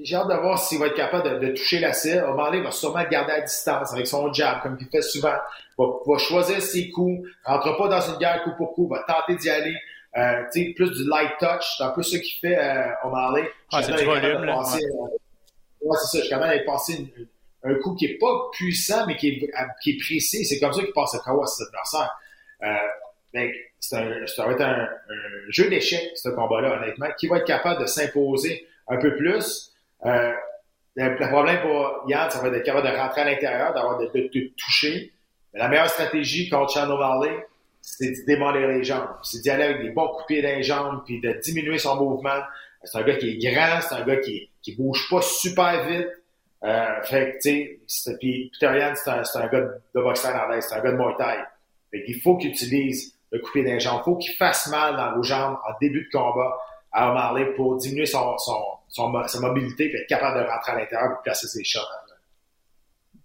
[0.04, 2.24] j'ai hâte de voir s'il va être capable de, de toucher la cible.
[2.24, 5.36] O'Malley va sûrement le garder à distance avec son jab, comme il fait souvent.
[5.78, 9.36] Va, va choisir ses coups, rentre pas dans une guerre coup pour coup, va tenter
[9.36, 9.76] d'y aller.
[10.18, 10.44] Euh,
[10.76, 13.48] plus du light touch, c'est un peu ce qu'il fait euh, O'Malley.
[13.72, 14.60] Ah, c'est du volume, là.
[14.60, 14.80] Ouais,
[15.82, 16.18] ouais c'est ça.
[16.18, 17.14] Je suis capable d'aller passer
[17.64, 20.46] un coup qui est pas puissant, mais qui est, qui est précis.
[20.46, 22.18] C'est comme ça qu'il passe à KO à cet adversaire.
[22.64, 23.48] Euh,
[23.80, 24.02] ça
[24.46, 24.88] va être un,
[25.50, 27.08] jeu d'échecs, ce combat-là, honnêtement.
[27.18, 29.72] Qui va être capable de s'imposer un peu plus?
[30.06, 30.34] Euh,
[30.96, 34.52] le, problème pour Yann, ça va être capable de rentrer à l'intérieur, d'avoir de, de,
[34.58, 35.14] toucher.
[35.54, 37.48] Mais la meilleure stratégie contre Sean O'Malley,
[37.82, 39.10] c'est de démolir les jambes.
[39.24, 41.96] C'est d'y aller avec des bons coups de dans les jambes, puis de diminuer son
[41.96, 42.42] mouvement.
[42.84, 46.08] C'est un gars qui est grand, c'est un gars qui, qui bouge pas super vite.
[46.64, 50.76] Euh, fait que, tu sais, puis Peter c'est un, un, gars de boxe thaïlandaise, c'est
[50.76, 51.38] un gars de Muay Thai.
[51.92, 54.02] Fait qu'il faut qu'il utilise le coupé d'un jambes.
[54.02, 56.58] Il faut qu'il fasse mal dans vos jambes en début de combat
[56.92, 60.80] à O'Malley pour diminuer son, son, son, sa mobilité et être capable de rentrer à
[60.80, 61.80] l'intérieur pour placer ses shots.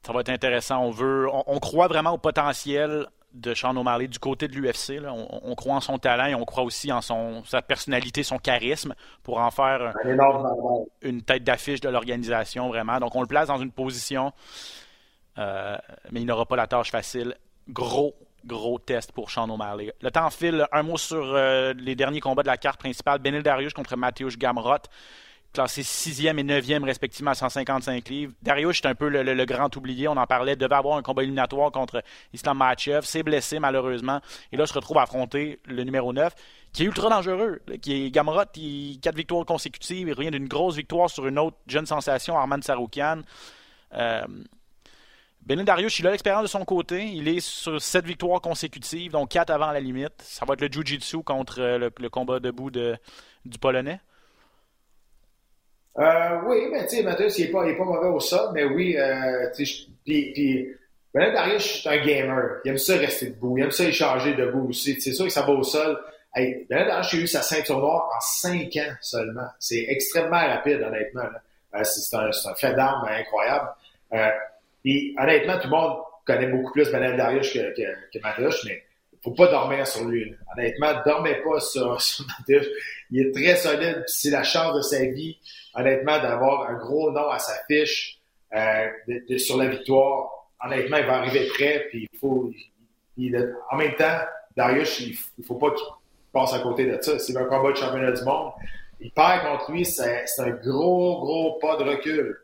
[0.07, 0.85] Ça va être intéressant.
[0.85, 5.03] On veut, on, on croit vraiment au potentiel de Sean O'Malley du côté de l'UFC.
[5.05, 8.95] On, croit en son talent et on croit aussi en son, sa personnalité, son charisme
[9.23, 9.93] pour en faire
[11.03, 12.99] une, tête d'affiche de l'organisation, vraiment.
[13.01, 14.33] Donc, on le place dans une position,
[15.39, 15.77] euh,
[16.13, 17.35] mais il n'aura pas la tâche facile.
[17.69, 19.93] Gros, gros test pour Sean O'Malley.
[20.01, 20.67] Le temps file.
[20.71, 23.19] Un mot sur euh, les derniers combats de la carte principale.
[23.19, 24.79] Benil Darius contre Mateusz Gamrot
[25.55, 28.33] classé 6e et 9e respectivement à 155 livres.
[28.43, 31.71] Darius est un peu le, grand oublié, on en parlait, devait avoir un combat éliminatoire
[31.71, 32.03] contre
[32.35, 34.21] Islam Makhachev, s'est blessé malheureusement,
[34.53, 36.35] et là se retrouve à affronter le numéro 9,
[36.73, 40.77] qui est ultra dangereux, qui est Gamrot, il, 4 victoires consécutives, il revient d'une grosse
[40.77, 43.23] victoire sur une autre jeune sensation, Arman Saroukian.
[43.95, 44.25] Euh,
[45.47, 47.05] Benin Darius, il a l'expérience de son côté.
[47.05, 50.15] Il est sur 7 victoires consécutives, donc 4 avant la limite.
[50.23, 52.97] Ça va être le Jiu-Jitsu contre le, combat debout de,
[53.45, 54.01] du Polonais.
[55.99, 58.97] Euh, oui, mais tu sais, Mathias, il n'est pas, pas, mauvais au sol, mais oui,
[58.97, 59.65] euh, tu
[60.05, 60.75] puis,
[61.15, 62.61] Darius, c'est un gamer.
[62.65, 63.57] Il aime ça rester debout.
[63.57, 65.01] Il aime ça échanger debout aussi.
[65.01, 65.99] C'est sûr que ça va au sol.
[66.35, 69.47] Hey, Bernard Darius a eu sa ceinture noire en cinq ans seulement.
[69.61, 71.29] C'est extrêmement rapide, honnêtement.
[71.75, 73.69] Euh, c'est un, un, fait d'armes incroyable.
[74.13, 74.31] Euh,
[74.85, 78.83] et honnêtement, tout le monde connaît beaucoup plus Bernard Darius que, que, que mais
[79.25, 80.35] faut pas dormir sur lui.
[80.55, 82.25] Honnêtement, dormez pas sur, sur.
[83.11, 84.05] Il est très solide.
[84.07, 85.39] C'est la chance de sa vie,
[85.75, 88.21] honnêtement, d'avoir un gros nom à sa fiche
[88.55, 90.31] euh, de, de, sur la victoire
[90.65, 92.51] honnêtement, il va arriver prêt, puis il faut.
[93.17, 94.19] Il, en même temps,
[94.57, 95.87] Darius, il, il faut pas qu'il
[96.33, 97.19] passe à côté de ça.
[97.19, 98.53] S'il veut un combat de championnat du monde,
[99.01, 102.37] il perd contre lui, c'est un gros, gros pas de recul.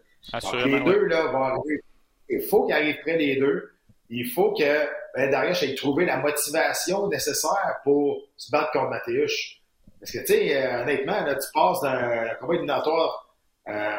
[0.65, 1.83] les deux, là, vont arriver.
[2.29, 3.73] Il faut qu'il arrive près les deux.
[4.11, 9.57] Il faut que ben, Darius ait trouvé la motivation nécessaire pour se battre contre Mathéus.
[9.99, 13.35] Parce que, tu sais, euh, honnêtement, tu passes d'un combat éliminatoire
[13.69, 13.97] euh,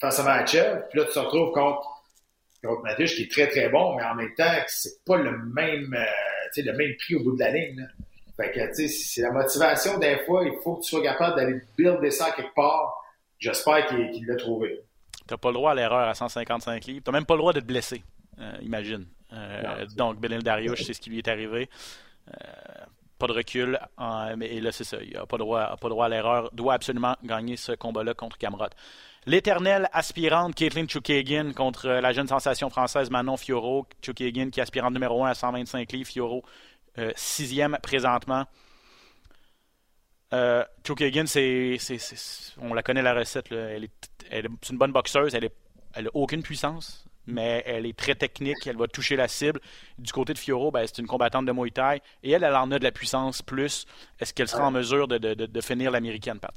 [0.00, 2.02] face à Matchev, puis là, tu te retrouves contre
[2.64, 5.94] contre Mathieu, qui est très, très bon, mais en même temps, c'est pas le même,
[5.94, 7.88] euh, le même prix au bout de la ligne.
[8.36, 11.36] Fait que, tu sais, c'est la motivation des fois, il faut que tu sois capable
[11.36, 13.02] d'aller builder ça quelque part.
[13.38, 14.80] J'espère qu'il l'a trouvé.
[15.26, 17.02] Tu n'as pas le droit à l'erreur à 155 livres.
[17.04, 18.02] Tu n'as même pas le droit de te blesser, euh,
[18.62, 19.06] imagine.
[19.32, 21.68] Euh, donc, Benel Darius, c'est ce qui lui est arrivé.
[22.28, 22.34] Euh,
[23.18, 23.78] pas de recul.
[24.36, 24.98] Mais là, c'est ça.
[25.02, 26.50] Il n'a pas, droit, pas droit à l'erreur.
[26.52, 28.66] doit absolument gagner ce combat-là contre Camerot.
[29.24, 33.86] L'éternelle aspirante Caitlin Chukagan contre la jeune sensation française Manon Fioro.
[34.04, 36.08] Chukagan qui est aspirante numéro 1 à 125 livres.
[36.08, 36.42] Fioro,
[36.98, 38.44] euh, sixième présentement.
[40.32, 40.64] Euh,
[41.26, 41.78] c'est,
[42.60, 43.52] on la connaît la recette.
[43.52, 45.34] Elle, est, une bonne boxeuse.
[45.34, 48.66] Elle n'a aucune puissance, mais elle est très technique.
[48.66, 49.60] Elle va toucher la cible.
[49.98, 52.00] Du côté de Fioro, ben, c'est une combattante de Muay Thai.
[52.22, 53.86] Et elle, elle en a de la puissance plus.
[54.20, 56.54] Est-ce qu'elle sera en mesure de, de, de finir l'américaine, Pat?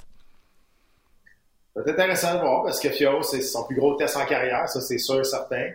[1.76, 4.80] C'est intéressant de voir parce que Fio, c'est son plus gros test en carrière, ça
[4.80, 5.68] c'est sûr, certain.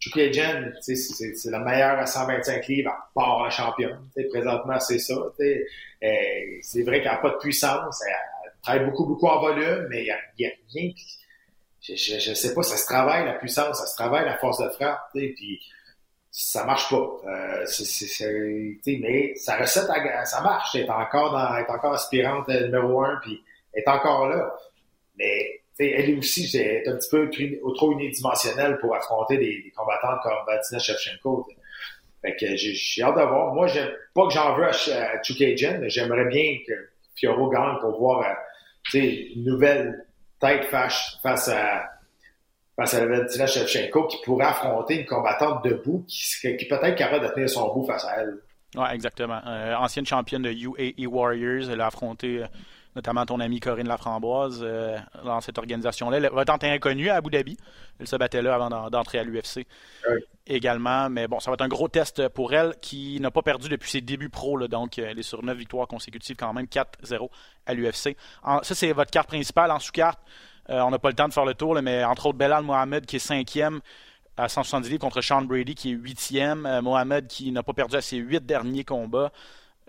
[0.00, 3.98] Jen, c'est la meilleure à 125 livres à part la championne.
[4.30, 5.14] Présentement, c'est ça.
[5.14, 5.46] Euh,
[6.62, 8.00] c'est vrai qu'elle n'a pas de puissance.
[8.06, 10.90] Elle, travaille beaucoup, beaucoup en volume, mais il n'y a, rien
[11.82, 14.68] je, je, sais pas, ça se travaille la puissance, ça se travaille la force de
[14.70, 15.60] frappe, puis
[16.30, 17.20] ça marche pas.
[17.26, 17.64] Euh,
[18.86, 19.88] mais sa recette,
[20.24, 20.74] ça marche.
[20.74, 24.54] Elle est encore dans, elle est encore aspirante numéro un, puis elle est encore là.
[25.16, 27.30] Mais elle aussi, c'est un petit peu
[27.74, 31.46] trop unidimensionnelle pour affronter des, des combattantes comme Valentina Shevchenko.
[32.20, 33.54] Fait que j'ai hâte de voir.
[33.54, 33.68] Moi,
[34.14, 36.72] pas que j'en veux à, à Chukajan, mais j'aimerais bien que
[37.14, 38.24] Fioro gagne pour voir
[38.94, 40.04] euh, une nouvelle
[40.40, 41.84] tête face, face à
[42.78, 47.50] face à Shevchenko qui pourrait affronter une combattante debout qui, qui peut-être capable de tenir
[47.50, 48.38] son bout face à elle.
[48.76, 49.40] Oui, exactement.
[49.46, 52.46] Euh, ancienne championne de UAE Warriors, elle a affronté euh,
[52.98, 56.16] notamment ton ami Corinne Laframboise euh, dans cette organisation-là.
[56.16, 57.56] Elle va tenter inconnue à Abu Dhabi.
[58.00, 59.66] Elle se battait là avant d'entrer à l'UFC
[60.48, 61.08] également.
[61.08, 63.88] Mais bon, ça va être un gros test pour elle qui n'a pas perdu depuis
[63.88, 64.66] ses débuts pro.
[64.66, 67.28] donc, elle est sur 9 victoires consécutives quand même, 4-0
[67.66, 68.16] à l'UFC.
[68.44, 69.70] Ça, c'est votre carte principale.
[69.70, 70.18] En sous-carte,
[70.70, 73.06] euh, on n'a pas le temps de faire le tour, mais entre autres, Belal Mohamed
[73.06, 73.80] qui est cinquième
[74.36, 76.66] à 170 livres contre Sean Brady qui est huitième.
[76.66, 79.30] Euh, Mohamed qui n'a pas perdu à ses huit derniers combats.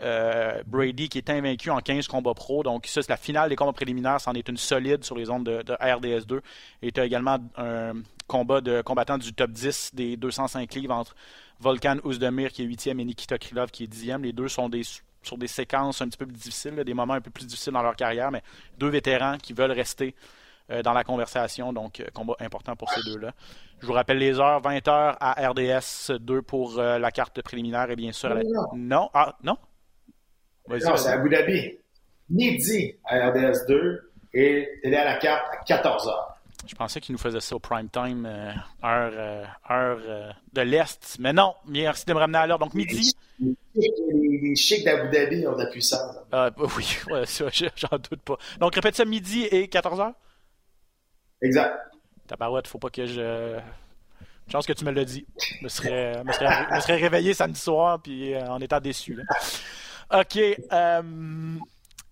[0.02, 2.64] Euh, Brady qui est invaincu en 15 combats pro.
[2.64, 4.22] Donc, ça, c'est la finale des combats préliminaires.
[4.22, 6.40] C'en est une solide sur les ondes de, RDS2.
[6.82, 7.94] Et tu as également un
[8.28, 11.16] combat de combattants du top 10 des 205 livres entre
[11.60, 14.22] Volkan Ousdemir qui est 8e et Nikita Krylov qui est 10e.
[14.22, 14.84] Les deux sont des,
[15.24, 17.82] sur des séquences un petit peu plus difficiles, des moments un peu plus difficiles dans
[17.82, 18.44] leur carrière, mais
[18.78, 20.16] deux vétérans qui veulent rester
[20.72, 21.74] euh, dans la conversation.
[21.74, 23.34] Donc, euh, combat important pour ces deux-là.
[23.82, 28.12] Je vous rappelle les heures, 20h à RDS 2 pour la carte préliminaire et bien
[28.12, 28.38] sûr...
[28.76, 29.58] Non, ah, non?
[30.70, 31.78] Non, c'est à Abu Dhabi.
[32.30, 36.14] Midi à RDS 2 et télé à la carte à 14h.
[36.68, 38.52] Je pensais qu'il nous faisait ça au prime time, euh,
[38.84, 41.18] heure, euh, heure euh, de l'Est.
[41.20, 42.60] Mais non, merci de me ramener à l'heure.
[42.60, 43.14] Donc, midi.
[43.40, 46.16] Les, chics d'Abu Dhabi ont de la puissance.
[46.32, 47.24] Ah, bah oui, ouais,
[47.76, 48.38] j'en doute pas.
[48.60, 50.14] Donc, répète ça midi et 14h?
[51.42, 51.76] Exact.
[52.28, 53.58] Ta barouette, faut pas que je.
[54.52, 55.26] Chance que tu me l'as dit.
[55.60, 59.14] Je me serais, me serais, me serais réveillé samedi soir puis en étant déçu.
[59.14, 59.24] Là.
[60.12, 60.38] OK.
[60.38, 61.02] Euh,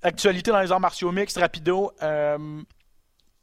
[0.01, 1.91] actualité dans les arts martiaux mixtes, rapido.
[2.01, 2.37] Euh,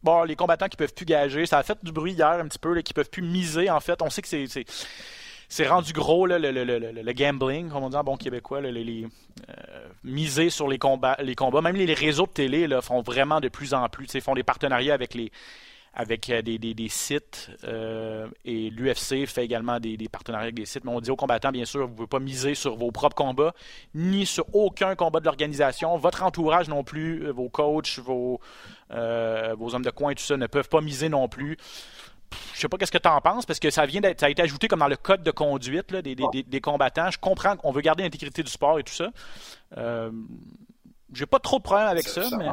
[0.03, 2.59] bon, les combattants qui peuvent plus gager, ça a fait du bruit hier un petit
[2.59, 4.01] peu, là, qui peuvent plus miser en fait.
[4.03, 4.65] On sait que c'est
[5.49, 9.07] c'est rendu gros le, le, le, gambling, comme on dit en bon québécois, les,
[9.49, 11.61] euh, miser sur les combats, les combats.
[11.61, 14.43] Même les, réseaux de télé là, font vraiment de plus en plus, ils font des
[14.43, 15.31] partenariats avec les
[15.95, 17.51] avec des, des, sites
[18.45, 20.85] et l'UFC fait également des, des, partenariats avec des sites.
[20.85, 23.15] Mais on dit aux combattants, bien sûr, vous ne pouvez pas miser sur vos propres
[23.15, 23.55] combats,
[23.95, 25.97] ni sur aucun combat de l'organisation.
[25.97, 28.41] Votre entourage non plus, vos coachs, vos,
[28.91, 31.57] vos hommes de coin, tout ça, ne peuvent pas miser non plus
[32.55, 34.31] je sais pas qu'est-ce que tu en penses, parce que ça vient d'être, ça a
[34.31, 37.11] été ajouté comme dans le code de conduite des, combattants.
[37.11, 39.11] Je comprends qu'on veut garder l'intégrité du sport et tout ça.
[39.77, 40.11] Euh,
[41.13, 42.49] j'ai pas trop de problème avec ça, mais.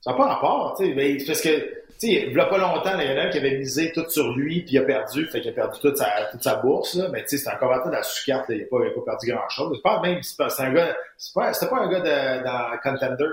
[0.00, 2.98] Ça n'a pas rapport, tu sais, parce que, tu sais, il n'y a pas longtemps,
[2.98, 5.40] il y en a qui avait misé tout sur lui, puis il a perdu, fait
[5.40, 7.88] qu'il a perdu toute sa, toute sa bourse, là, mais tu sais, c'est un combattant
[7.88, 9.76] de la sous-carte, il n'a pas, pas, perdu grand-chose.
[9.76, 13.30] C'est pas même, c'est un gars, c'était pas, un gars de, dans Contender.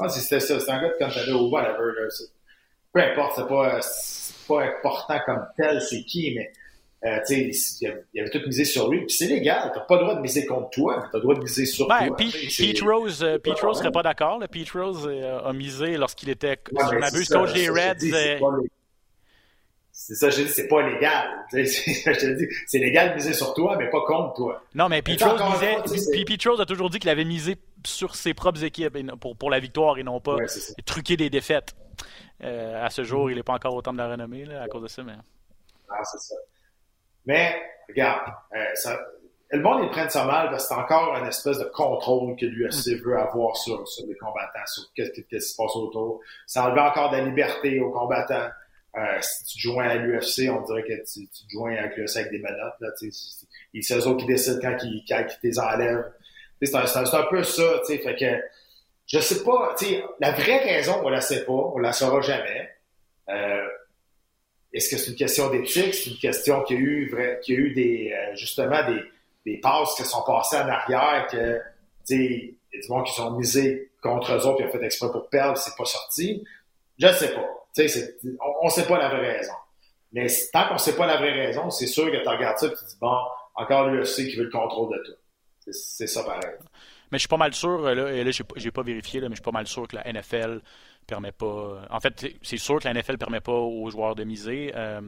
[0.00, 2.08] Je c'était ça, c'était un gars de Contender ou whatever, là,
[2.92, 3.80] peu importe, c'est pas,
[4.48, 6.50] pas important comme tel, c'est qui, mais
[7.04, 9.06] euh, il avait tout misé sur lui.
[9.06, 11.40] Puis c'est légal, t'as pas le droit de miser contre toi, t'as le droit de
[11.40, 12.16] miser sur ben, toi.
[12.16, 14.40] Pete, Rose, euh, Pete Rose serait pas d'accord.
[14.50, 18.66] Pete Rose euh, a misé lorsqu'il était, ouais, si je coach des Reds.
[19.92, 21.28] C'est ça, je dis, c'est pas légal.
[21.52, 24.62] c'est légal de miser sur toi, mais pas contre toi.
[24.74, 28.34] Non, mais Pete Rose, misait, Pete Rose a toujours dit qu'il avait misé sur ses
[28.34, 30.36] propres équipes pour, pour la victoire et non pas
[30.84, 31.76] truquer des défaites.
[32.42, 34.82] À ce jour, il n'est pas encore au temps de la renommée là, à cause
[34.82, 35.04] de ça.
[35.04, 35.12] Mais...
[35.88, 36.34] Ah, c'est ça.
[37.28, 37.54] Mais,
[37.88, 38.98] regarde, euh, ça,
[39.50, 42.46] le monde, ils prennent ça mal parce que c'est encore une espèce de contrôle que
[42.46, 43.04] l'UFC mm.
[43.04, 46.20] veut avoir sur, sur les combattants, sur qu'est-ce qui se passe autour.
[46.46, 48.48] Ça enlève encore de la liberté aux combattants.
[48.96, 52.32] Euh, si tu joins à l'UFC, on dirait que tu, tu joins avec l'UFC avec
[52.32, 52.74] des menottes.
[52.80, 56.10] Là, c'est eux autres qui décident quand ils, quand ils les enlèvent.
[56.62, 57.80] C'est un, un, peu ça.
[57.86, 58.42] Fait que
[59.06, 62.20] je sais pas, tu sais, la vraie raison, on la sait pas, on la saura
[62.20, 62.70] jamais.
[63.28, 63.68] Euh,
[64.72, 65.94] est-ce que c'est une question d'éthique?
[65.94, 68.80] C'est une question qu'il y a eu, y a eu des, euh, justement
[69.44, 71.58] des, passes qui sont passées en arrière, que,
[72.06, 75.74] tu sais, qui sont misés contre eux autres et ont fait exprès pour perdre, c'est
[75.74, 76.44] pas sorti.
[76.98, 77.48] Je sais pas.
[77.74, 79.54] Tu sais, on, on sait pas la vraie raison.
[80.12, 82.70] Mais tant qu'on sait pas la vraie raison, c'est sûr que tu regardes ça et
[82.70, 83.16] tu dis, bon,
[83.54, 85.72] encore l'UFC qui veut le contrôle de tout.
[85.72, 86.56] C'est ça pareil.
[87.10, 89.34] Mais je suis pas mal sûr, euh, là, et là, j'ai pas vérifié, là, mais
[89.34, 90.60] je suis pas mal sûr que la NFL
[91.08, 91.46] permet pas.
[91.46, 94.72] Euh, en fait, c'est sûr que la NFL permet pas aux joueurs de miser.
[94.76, 95.00] Euh,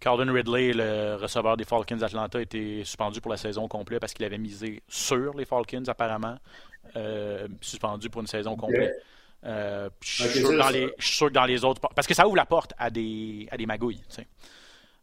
[0.00, 4.14] Calvin Ridley, le receveur des Falcons d'Atlanta, a été suspendu pour la saison complète parce
[4.14, 6.36] qu'il avait misé sur les Falcons, apparemment.
[7.60, 8.94] suspendu pour une saison complète.
[9.42, 10.40] je, suis
[11.00, 11.80] sûr que dans les autres.
[11.94, 14.02] Parce que ça ouvre la porte à des, à des magouilles.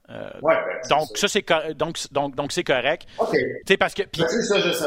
[0.09, 0.57] ouais, ben,
[0.89, 3.07] donc, ça, c'est donc, donc, donc, correct.
[3.17, 3.77] OK.
[3.77, 4.85] Parce que, ben, ça, je sais.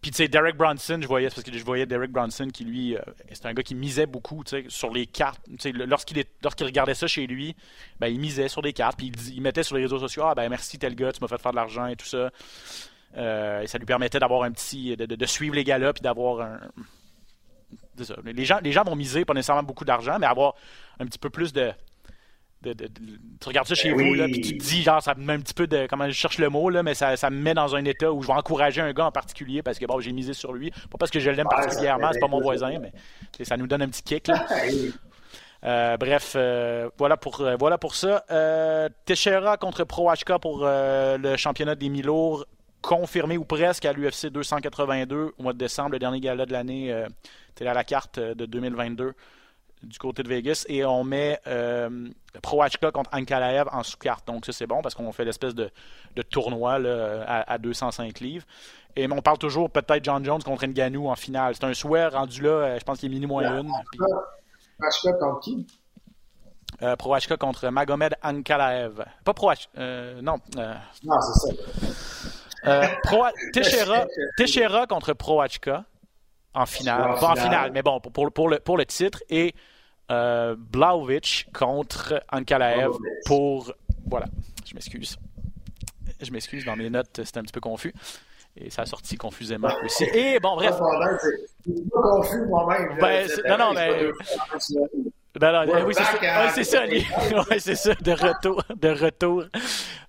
[0.00, 2.96] Puis, tu sais, Derek Bronson, je voyais, parce que je voyais Derek Bronson qui, lui,
[2.96, 3.00] euh,
[3.32, 5.40] c'est un gars qui misait beaucoup, sur les cartes.
[5.86, 7.56] Lorsqu'il regardait ça chez lui,
[7.98, 10.48] ben, il misait sur des cartes, puis il, mettait sur les réseaux sociaux, ah, ben,
[10.48, 12.30] merci tel gars, tu m'as fait faire de l'argent et tout ça.
[13.16, 16.40] Euh, et ça lui permettait d'avoir un petit, de, de, suivre les gars-là, puis d'avoir
[16.40, 16.60] un.
[18.02, 18.14] Ça.
[18.24, 20.54] Les gens, les gens vont miser pas nécessairement beaucoup d'argent, mais avoir
[21.00, 21.72] un petit peu plus de,
[22.62, 25.34] tu regardes ça chez ben vous, là, puis tu te dis, genre, ça me met
[25.34, 25.86] un petit peu de.
[25.88, 28.22] Comment je cherche le mot, là, mais ça, ça me met dans un état où
[28.22, 30.70] je vais encourager un gars en particulier parce que bon, j'ai misé sur lui.
[30.70, 32.92] Pas parce que je l'aime particulièrement, c'est pas mon voisin, mais
[33.44, 34.28] ça nous donne un petit kick.
[34.28, 34.46] Là.
[35.64, 38.24] Euh, bref, euh, voilà, pour, euh, voilà pour ça.
[39.04, 42.46] Teixeira contre Pro HK pour le championnat des mi-lourds,
[42.82, 47.04] confirmé ou presque à l'UFC 282 au mois de décembre, le dernier gala de l'année.
[47.48, 49.14] C'était à la carte de 2022
[49.82, 52.08] du côté de Vegas et on met euh,
[52.42, 54.26] Proachka contre Ankalaev en sous-carte.
[54.26, 55.70] Donc ça c'est bon parce qu'on fait l'espèce de,
[56.30, 56.74] tournoi
[57.26, 58.46] à, 205 livres.
[58.96, 61.54] Et on parle toujours peut-être John Jones contre Nganou en finale.
[61.54, 63.70] C'est un souhait rendu là, euh, je pense qu'il est mini moins une.
[64.78, 65.66] Proachka contre qui?
[66.82, 69.04] Euh, Proachka contre Magomed Ankalaev.
[69.24, 70.38] Pas Proachka, euh, non.
[70.56, 71.54] non, c'est
[72.64, 72.88] ça.
[73.02, 73.24] Pro...
[74.36, 75.84] Teixeira, contre Proachka
[76.56, 77.14] en finale.
[77.20, 79.22] Pas en finale, mais bon, pour, pour, le, pour le titre.
[79.30, 79.54] Et
[80.10, 80.56] euh,
[81.52, 82.92] contre Ankalaev
[83.26, 83.72] pour.
[84.06, 84.26] Voilà,
[84.64, 85.16] je m'excuse.
[86.20, 87.92] Je m'excuse, dans mes notes, c'était un petit peu confus.
[88.56, 90.04] Et ça a sorti confusément aussi.
[90.04, 90.74] Et bon, bref.
[91.64, 92.96] C'est pas confus moi-même.
[93.00, 94.10] Ben, non, non, mais.
[95.66, 96.50] Ben oui, c'est ça.
[96.54, 96.84] c'est ça,
[97.50, 98.62] ouais, c'est ça, de retour.
[98.76, 99.44] De retour.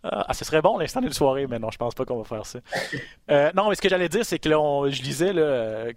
[0.03, 2.45] Ah, ce serait bon l'instant d'une soirée, mais non, je pense pas qu'on va faire
[2.45, 2.59] ça.
[3.30, 5.88] Euh, non, mais ce que j'allais dire, c'est que là, je disais là,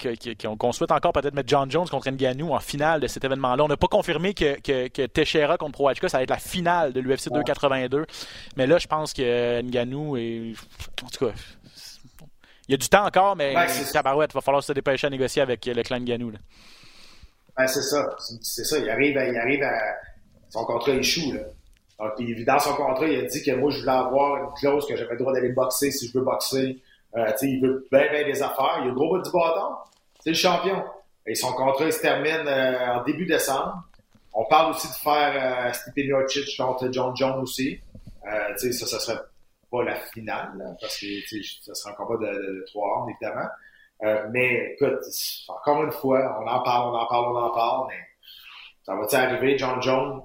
[0.59, 3.64] qu'on souhaite encore peut-être mettre John Jones contre Nganou en finale de cet événement-là.
[3.64, 6.93] On n'a pas confirmé que, que, que Teixeira contre Proachka, ça va être la finale
[6.93, 8.07] de l'UFC 282.
[8.57, 10.55] Mais là, je pense que Nganou est.
[11.05, 11.33] En tout cas.
[12.68, 15.11] Il y a du temps encore, mais ben, tabarouette, il va falloir se dépêcher à
[15.11, 16.33] négocier avec le clan Nganou.
[17.67, 18.17] C'est ça.
[18.43, 18.79] C'est ça.
[18.79, 19.65] Il arrive, à, il arrive.
[20.49, 21.33] Son contrat échoue,
[22.47, 25.13] dans son contrat, il a dit que moi, je voulais avoir une clause que j'avais
[25.13, 26.79] le droit d'aller boxer si je veux boxer.
[27.17, 28.79] Euh, il veut bien, bien des affaires.
[28.79, 29.75] Il a le gros bout du bâton.
[30.23, 30.83] C'est le champion.
[31.27, 33.85] Et son contrat, il se termine euh, en début décembre.
[34.33, 37.79] On parle aussi de faire euh, contre John Jones aussi.
[38.27, 39.21] Euh, ça, ça serait
[39.71, 41.07] pas la finale, parce que
[41.63, 43.49] ça serait un combat de, de, 3 rounds, évidemment.
[44.03, 45.01] Euh, mais écoute,
[45.49, 48.01] encore une fois, on en parle, on en parle, on en parle, mais
[48.83, 50.23] ça va-tu arriver, John Jones?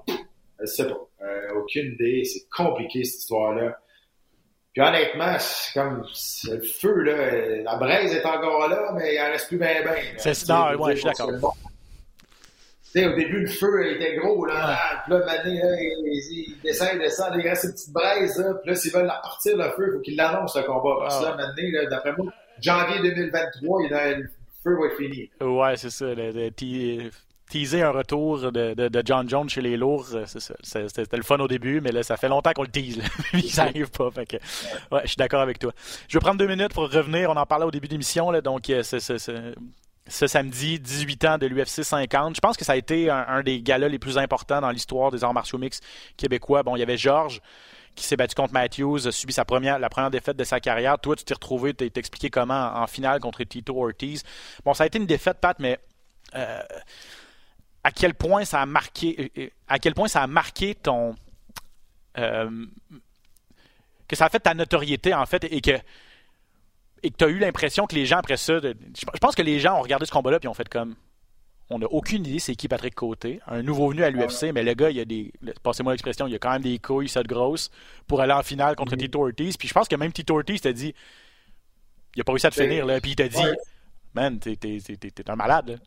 [0.60, 1.06] Je sais pas.
[1.22, 2.24] Euh, aucune idée.
[2.24, 3.76] C'est compliqué, cette histoire-là.
[4.72, 6.06] Puis honnêtement, c'est comme
[6.48, 9.94] le feu, là, la braise est encore là, mais il en reste plus bien, bien.
[10.18, 11.56] C'est non, ouais, je suis d'accord.
[12.94, 14.78] au début, le feu était gros, là.
[15.04, 18.54] Puis là, maintenant, il, descend, il descend, il reste une petite braise, là.
[18.54, 20.96] Puis là, s'ils veulent la partir, le feu, il faut qu'ils l'annoncent, le combat.
[21.00, 24.30] Parce que là, maintenant, d'après moi, janvier 2023, il a, le
[24.62, 25.30] feu va être fini.
[25.40, 26.06] Ouais, c'est ça.
[26.14, 26.50] Le,
[27.48, 30.54] teaser un retour de, de, John Jones chez les lourds, euh, c'est ça.
[30.62, 33.00] C'était le fun au début, mais là, ça fait longtemps qu'on le tease.
[33.48, 34.10] ça n'arrive pas.
[34.10, 34.36] Fait que,
[34.90, 35.72] ouais, je suis d'accord avec toi.
[36.08, 37.30] Je vais prendre deux minutes pour revenir.
[37.30, 38.32] On en parlait au début de l'émission.
[38.40, 39.00] Donc, euh, c'est
[40.08, 42.36] ce samedi, 18 ans de l'UFC 50.
[42.36, 45.24] Je pense que ça a été un, des galas les plus importants dans l'histoire des
[45.24, 45.80] arts martiaux mix
[46.16, 46.62] québécois.
[46.62, 47.40] Bon, il y avait Georges
[47.96, 50.98] qui s'est battu contre Matthews, a subi sa première, la première défaite de sa carrière.
[50.98, 54.22] Toi, tu t'es retrouvé, t'es expliqué comment en, finale contre Tito Ortiz.
[54.64, 55.80] Bon, ça a été une défaite, Pat, mais
[56.34, 56.62] euh,
[57.82, 61.16] à quel point ça a marqué, euh, euh, à quel point ça a marqué ton,
[62.14, 62.56] que
[64.14, 65.72] ça a fait ta notoriété en fait et que
[67.02, 69.60] et que tu as eu l'impression que les gens après ça, je pense que les
[69.60, 70.96] gens ont regardé ce combat-là et ont fait comme,
[71.70, 74.74] on n'a aucune idée c'est qui Patrick Côté, un nouveau venu à l'UFC, mais le
[74.74, 77.70] gars il a des, passez-moi l'expression, il a quand même des couilles, ça de grosse
[78.06, 79.56] pour aller en finale contre Tito Ortiz.
[79.56, 80.94] Puis je pense que même Tito Ortiz t'a dit,
[82.14, 83.42] il a pas réussi à te finir là, puis il t'a dit,
[84.16, 84.56] man, t'es,
[85.28, 85.78] un malade.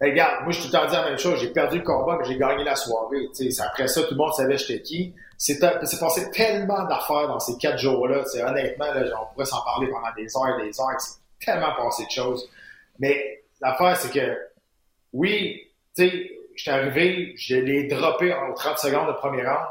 [0.00, 1.38] regarde, moi, je te dit la même chose.
[1.40, 3.28] J'ai perdu le combat, mais j'ai gagné la soirée.
[3.60, 5.14] après ça, tout le monde savait j'étais qui.
[5.36, 8.24] C'est passé tellement d'affaires dans ces quatre jours-là.
[8.46, 10.98] Honnêtement, là, on pourrait s'en parler pendant des heures et des heures.
[10.98, 12.48] C'est tellement passé de choses.
[12.98, 14.36] Mais l'affaire, c'est que,
[15.12, 15.62] oui,
[15.96, 19.66] tu sais, j'étais arrivé, je l'ai droppé en 30 secondes de premier round.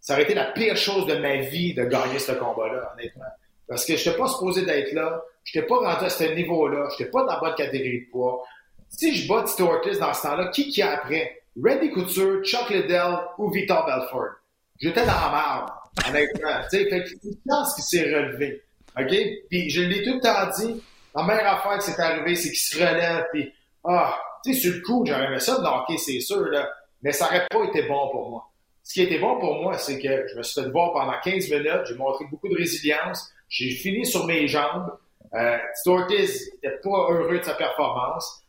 [0.00, 3.24] Ça aurait été la pire chose de ma vie de gagner ce combat-là, honnêtement.
[3.68, 5.22] Parce que je n'étais pas supposé d'être là.
[5.44, 6.88] Je n'étais pas rendu à ce niveau-là.
[6.90, 8.44] Je n'étais pas dans la bonne catégorie de poids.
[8.88, 11.42] Si je bats Tito Ortiz dans ce temps-là, qui qui a après?
[11.62, 14.36] Randy Couture, Chuck Liddell ou Vitor Belfort?
[14.80, 15.70] J'étais dans la merde,
[16.08, 16.62] honnêtement.
[16.70, 18.62] tu sais, que une chance qu'il s'est relevé.
[18.98, 19.14] OK?
[19.50, 20.82] Puis je l'ai tout le temps dit.
[21.18, 23.26] La meilleure affaire qui s'est arrivée, c'est qu'il se relève.
[23.32, 23.52] Puis,
[23.84, 26.70] ah, tu sais, sur le coup, j'aurais aimé ça de knocker, c'est sûr, là.
[27.02, 28.44] Mais ça n'aurait pas été bon pour moi.
[28.82, 31.50] Ce qui était bon pour moi, c'est que je me suis fait voir pendant 15
[31.50, 31.84] minutes.
[31.86, 33.30] J'ai montré beaucoup de résilience.
[33.48, 34.90] J'ai fini sur mes jambes.
[35.34, 38.44] Euh, Ortiz n'était pas heureux de sa performance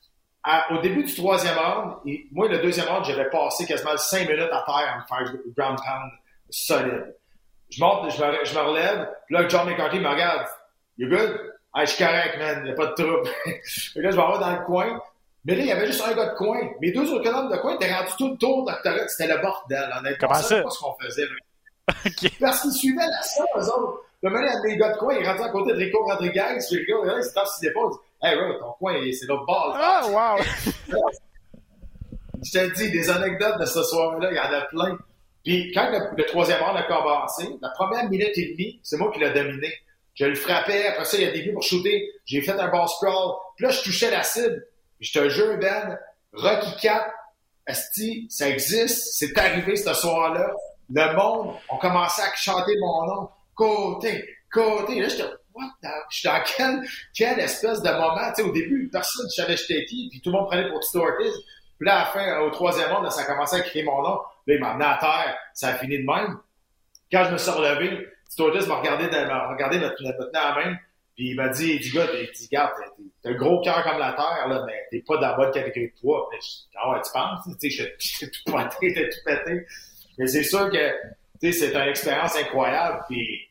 [0.72, 1.97] au début du troisième round,
[2.32, 5.78] moi, le deuxième round, j'avais passé quasiment cinq minutes à terre à me faire ground
[5.78, 6.11] pound
[6.49, 7.15] solide.
[7.70, 10.47] Je monte, je me, je me relève, puis là, John McCarthy me regarde.
[10.97, 11.39] You good?
[11.80, 13.30] Ah, je suis correct, man, il a pas de trouble.
[13.45, 13.53] là,
[13.95, 15.01] je vais avoir dans le coin.
[15.45, 16.59] Mais là, il y avait juste un gars de coin.
[16.82, 18.73] Mes deux autres hommes de coin étaient rendus tout le tour de
[19.07, 20.27] C'était le bordel, honnêtement.
[20.27, 20.57] Comment ça?
[20.57, 21.23] C'est pas ce qu'on faisait.
[22.41, 24.01] Parce qu'ils suivaient la salle, eux autres.
[24.21, 26.03] Le moment, il y a des gars de coin, il rentrent à côté de Rico
[26.03, 26.57] Rodriguez.
[26.69, 27.93] Rico Rodriguez, il tape ses épaules.
[28.21, 29.73] Hey, bro, ton coin, c'est l'autre bord.
[29.80, 30.38] Ah, wow!
[32.43, 34.97] Je te dis, des anecdotes de ce soir-là, il y en a plein.
[35.45, 39.21] Puis quand le, troisième round a commencé, la première minute et demie, c'est moi qui
[39.21, 39.73] l'ai dominé.
[40.20, 42.11] Je le frappais, après ça, il a des vues pour shooter.
[42.26, 43.36] J'ai fait un bon scroll.
[43.55, 44.65] Puis là, je touchais la cible.
[44.99, 45.97] Je te jure, Ben,
[46.34, 47.09] Rocky 4,
[47.65, 49.13] Asti, ça existe.
[49.13, 50.51] C'est arrivé ce soir-là.
[50.89, 53.30] Le monde a commencé à chanter mon nom.
[53.55, 54.99] Côté, côté.
[54.99, 55.24] Là, j'étais
[56.09, 59.57] je suis dans quelle, quelle espèce de moment, tu sais, au début, personne ne savait
[59.57, 61.03] j'étais qui, puis tout le monde prenait pour Tito.
[61.17, 64.20] Puis là, à la fin, au troisième round, ça a commencé à crier mon nom.
[64.47, 65.38] Là, il m'a amené à terre.
[65.53, 66.38] Ça a fini de même.
[67.11, 68.07] Quand je me suis relevé,
[68.38, 70.77] Ortiz m'a regardé, m'a regardé notre, notre à la main,
[71.15, 72.71] puis il m'a dit, du gars, il dit, regarde,
[73.23, 75.91] t'as un gros cœur comme la terre, là, mais t'es pas dans la bonne catégorie
[75.91, 76.30] de toi.
[76.75, 77.57] ah ouais, tu penses?
[77.59, 79.65] Tu sais, j'étais tout pété, j'étais tout pété.
[80.17, 80.91] Mais c'est sûr que,
[81.41, 83.49] tu sais, c'est une expérience incroyable, puis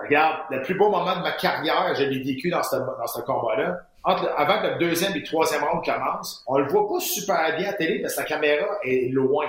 [0.00, 3.20] Regarde, le plus beau moment de ma carrière, je l'ai vécu dans ce, dans ce
[3.20, 3.80] combat-là.
[4.04, 7.68] avant que le deuxième et le troisième round commence, on le voit pas super bien
[7.68, 9.46] à télé parce que la caméra est loin.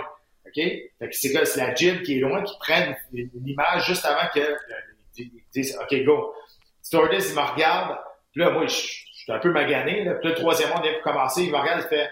[0.51, 0.63] OK?
[0.99, 4.39] Fait que c'est la gym qui est loin qui prenne une, image juste avant que
[4.39, 5.23] euh,
[5.53, 6.33] disent OK, go.
[6.81, 7.97] Stewardess, il me regarde.
[8.31, 9.95] Puis là, moi, je, suis un peu magané.
[9.95, 11.43] Puis là, le troisième round vient pour commencer.
[11.43, 12.09] Il me regarde, il fait.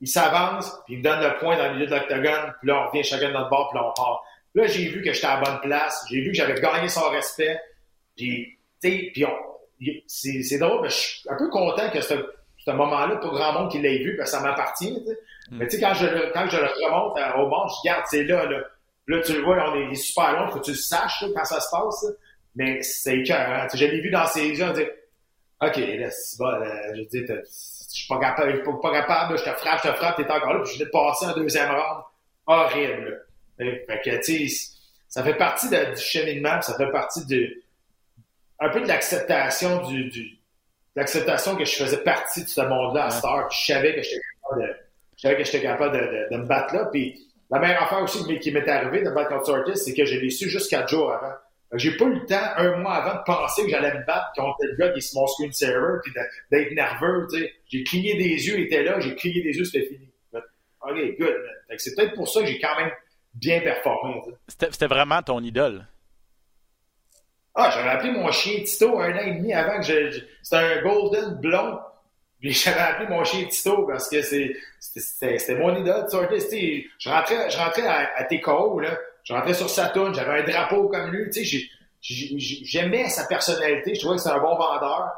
[0.00, 2.54] Il s'avance, puis il me donne le point dans le milieu de l'octogone.
[2.58, 4.24] Puis là, on revient chacun de notre bord, puis là, on part.
[4.54, 6.04] Là, j'ai vu que j'étais à la bonne place.
[6.10, 7.60] J'ai vu que j'avais gagné son respect.
[8.16, 9.24] Puis, puis
[10.06, 12.14] c'est drôle, mais je suis un peu content que ce,
[12.64, 14.92] ce moment-là, pour grand monde qui l'ait vu, parce que ça m'appartient.
[15.50, 15.58] Mm.
[15.58, 18.44] Mais tu sais, quand je, quand je le remonte au bord, je regarde, c'est là,
[18.46, 18.58] là.
[19.08, 21.60] Là, tu le vois, on est super long, faut que tu le saches quand ça
[21.60, 22.06] se passe.
[22.54, 23.66] Mais c'est écœurant.
[23.74, 24.84] Je l'ai vu dans ses yeux, on dit
[25.62, 26.50] OK, là, c'est bon,
[26.94, 30.16] je veux dire, je suis pas capable, pas, capable, je te frappe, je te frappe,
[30.16, 32.02] t'es encore là, puis je vais te passer un deuxième round.
[32.46, 33.26] Horrible.
[33.58, 34.72] Fait que, tu sais,
[35.08, 37.62] ça fait partie du cheminement, ça fait partie de,
[38.58, 40.38] un peu de l'acceptation du, du
[40.96, 44.62] l'acceptation que je faisais partie de ce monde-là à Star, je savais que j'étais capable
[44.62, 44.76] de,
[45.16, 48.38] je savais que j'étais capable de, de, me battre là, puis la meilleure affaire aussi
[48.38, 51.12] qui m'est arrivée de battre contre Ortiz, c'est que je l'ai su juste quatre jours
[51.12, 51.34] avant.
[51.74, 54.58] J'ai pas eu le temps, un mois avant, de penser que j'allais me battre contre
[54.62, 56.12] le gars qui est mon screen server, puis
[56.50, 57.52] d'être nerveux, tu sais.
[57.66, 60.08] J'ai cligné des yeux, il était là, j'ai cligné des yeux, c'était fini.
[60.34, 61.34] OK, good.
[61.78, 62.90] C'est peut-être pour ça que j'ai quand même
[63.34, 64.20] bien performé.
[64.48, 65.86] C'était vraiment ton idole.
[67.54, 70.20] Ah, j'avais appelé mon chien Tito un an et demi avant que je.
[70.42, 71.78] C'était un golden blond.
[72.40, 76.06] Puis j'avais appelé mon chien Tito parce que c'était mon idole.
[76.10, 78.98] Je rentrais, je rentrais à, à là.
[79.24, 81.30] Je rentrais sur Saturn, j'avais un drapeau comme lui.
[81.30, 81.68] Tu sais,
[82.00, 83.94] j'aimais sa personnalité.
[83.94, 85.12] Je trouvais que c'était un bon vendeur.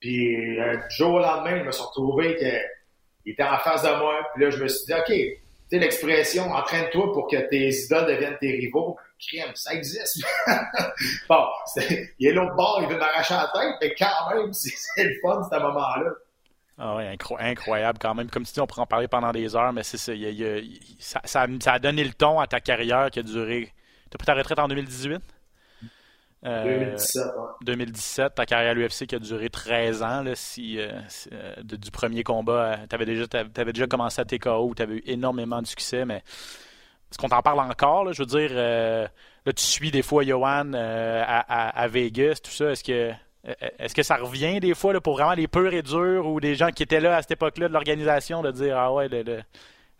[0.00, 4.26] Puis un jour au lendemain, je me suis retrouvé qu'il était en face de moi.
[4.34, 5.12] Puis là, je me suis dit, OK,
[5.72, 8.96] sais, l'expression entraîne-toi pour que tes idoles deviennent tes rivaux.
[9.18, 10.24] Crème, ça existe.
[11.28, 11.44] bon,
[12.18, 15.42] il est l'autre bord, il veut m'arracher la tête, mais quand même, c'est le fun,
[15.50, 16.10] ce moment-là.
[16.78, 17.04] Ah oui,
[17.38, 18.28] incroyable quand même.
[18.30, 20.12] Comme si on pourrait en parler pendant des heures, mais c'est ça,
[20.98, 23.72] ça, ça, a donné le ton à ta carrière qui a duré.
[24.10, 25.22] Tu as pris ta retraite en 2018?
[26.42, 27.22] 2017,
[27.64, 30.90] 2017, ta carrière à l'UFC qui a duré 13 ans, là, si, euh,
[31.32, 35.02] euh, du premier combat, tu avais déjà, avais déjà commencé à TKO, tu avais eu
[35.06, 38.12] énormément de succès, mais est-ce qu'on t'en parle encore?
[38.12, 39.06] Je veux dire, euh,
[39.46, 42.70] là, tu suis des fois Johan à, à, Vegas, tout ça.
[42.70, 43.12] Est-ce que
[43.48, 46.40] euh, est-ce que ça revient des fois là, pour vraiment les purs et durs ou
[46.40, 49.42] des gens qui étaient là à cette époque-là de l'organisation de dire Ah ouais, le,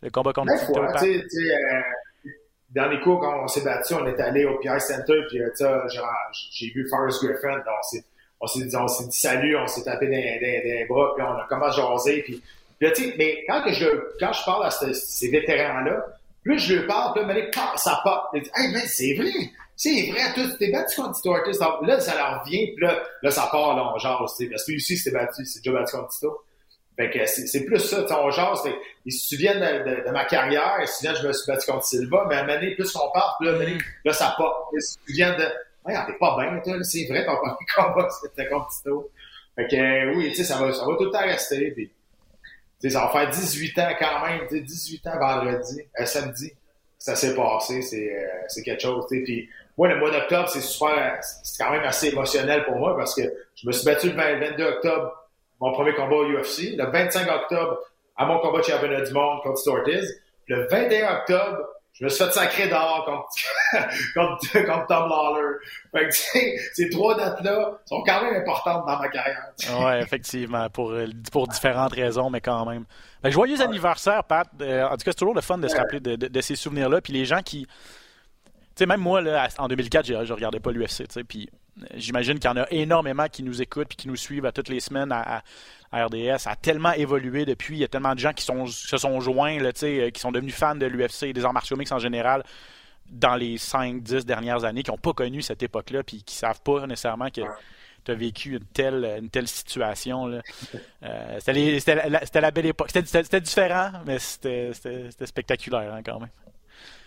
[0.03, 0.87] le, combat contre Tito euh,
[2.75, 5.51] Dans les cours, quand on s'est battu, on est allé au PI Center, puis euh,
[6.53, 7.63] j'ai vu Forrest Griffin,
[8.41, 11.47] on s'est dit, on s'est dit salut, on s'est tapé des, bras, puis on a
[11.49, 12.23] commencé à jaser.
[12.23, 12.43] Puis,
[12.79, 13.87] puis mais quand, que je,
[14.19, 16.05] quand je parle à ces, vétérans-là,
[16.43, 18.23] plus je leur parle, puis là, ça pop.
[18.35, 19.31] Hey, mais c'est vrai!
[19.77, 21.59] c'est vrai, tu t'es battu contre Tito Ortiz.
[21.59, 24.17] Là, ça leur vient, puis là, là, ça part, là, on jase,
[24.51, 26.45] Parce que lui aussi, s'est battu, c'est déjà battu contre Tito.
[26.97, 28.63] Fait que c'est plus ça, on jase.
[28.63, 28.75] Fait,
[29.07, 31.71] ils se souviennent de, de, ma carrière, ils se souviennent que je me suis battu
[31.71, 33.79] contre Silva, mais à un moment donné, plus on part, puis là, mm.
[34.05, 34.69] là, ça part.
[34.75, 35.45] Ils se souviennent de,
[35.87, 39.11] ouais, t'es pas bien, toi, c'est vrai, ton premier combat, c'était contre Tito.
[39.57, 41.89] Fait que, euh, oui, tu sais, ça va, ça va tout le temps rester, puis,
[41.89, 41.93] tu
[42.81, 46.53] sais, ça va faire 18 ans quand même, 18 ans vendredi, euh, samedi,
[46.99, 50.61] ça s'est passé, c'est euh, quelque chose, tu sais, puis moi, le mois d'octobre, c'est
[50.61, 53.23] super, c'est quand même assez émotionnel pour moi parce que
[53.57, 55.22] je me suis battu le 22 octobre,
[55.63, 56.77] mon premier combat au UFC.
[56.77, 57.79] Le 25 octobre,
[58.17, 60.21] à mon combat de championnat du monde contre Ortiz.
[60.49, 61.59] Le 21 octobre,
[61.93, 65.59] je me suis fait sacrer d'or contre, contre, contre, Tom Lawler.
[65.93, 69.53] Fait que, ces trois dates-là sont quand même importantes dans ma carrière.
[69.71, 70.93] oui, effectivement, pour,
[71.31, 72.85] pour différentes raisons, mais quand même.
[73.23, 74.49] Ben, joyeux anniversaire, Pat.
[74.61, 77.01] Euh, en tout cas, c'est toujours le fun de se rappeler de, de ces souvenirs-là.
[77.01, 77.69] Puis les gens qui,
[78.75, 81.57] sais, même moi, là, en 2004, je, ne regardais pas l'UFC, puis euh,
[81.95, 84.69] j'imagine qu'il y en a énormément qui nous écoutent puis qui nous suivent à toutes
[84.69, 85.43] les semaines à,
[85.93, 86.39] RDS.
[86.39, 87.77] Ça a tellement évolué depuis.
[87.77, 90.55] Il y a tellement de gens qui sont, se sont joints, euh, qui sont devenus
[90.55, 92.45] fans de l'UFC, des arts martiaux mix en général,
[93.11, 96.87] dans les 5-10 dernières années, qui n'ont pas connu cette époque-là, puis qui savent pas
[96.87, 97.43] nécessairement que
[98.05, 100.41] tu as vécu une telle, une telle situation.
[101.03, 102.91] Euh, c'était la, belle époque.
[102.91, 104.73] C'était différent, mais c'était
[105.27, 106.31] spectaculaire hein, quand même.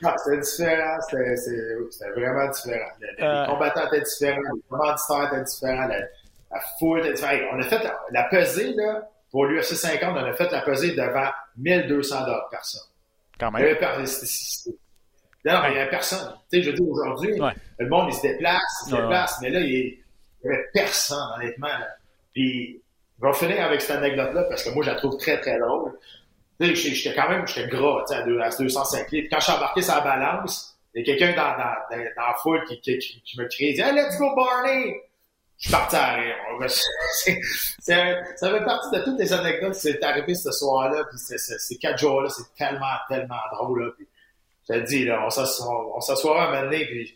[0.02, 0.98] Non, c'était différent.
[1.10, 2.92] C'était vraiment différent.
[3.00, 3.46] Les, euh...
[3.46, 7.42] combattants étaient différents, les commanditaires étaient différents, la, la foule était différente.
[7.54, 10.96] On a fait la, la pesée, là, pour l'UFC 50, on a fait la pesée
[10.96, 12.82] devant 1200 personnes.
[13.40, 13.62] Quand même.
[13.62, 13.80] Il y avait,
[15.46, 16.34] non, il n'y avait personne.
[16.50, 17.40] Tu sais, je veux dire, aujourd'hui,
[17.78, 20.00] le monde, il se déplace, il se déplace, mais là, il
[20.44, 21.68] n'y avait personne, honnêtement.
[21.68, 21.88] Là.
[22.34, 22.82] Puis,
[23.22, 25.92] je vais finir avec cette anecdote-là parce que moi, je la trouve très, très drôle.
[26.60, 29.28] J'étais quand même j'étais gras à, à 205 litres.
[29.30, 32.28] Quand je suis embarqué sur la balance, il y a quelqu'un dans, dans, dans, dans,
[32.28, 34.96] la foule qui, qui, qui, me crie, dit hey, let's go Barney!
[35.58, 36.36] Je suis parti à rire.
[37.80, 41.06] ça fait partie de toutes les anecdotes qui s'est arrivé ce soir-là.
[41.06, 43.94] Puis ces quatre jours-là, c'est tellement, tellement drôle.
[44.70, 47.16] Je te là, on s'assoit un moment donné, puis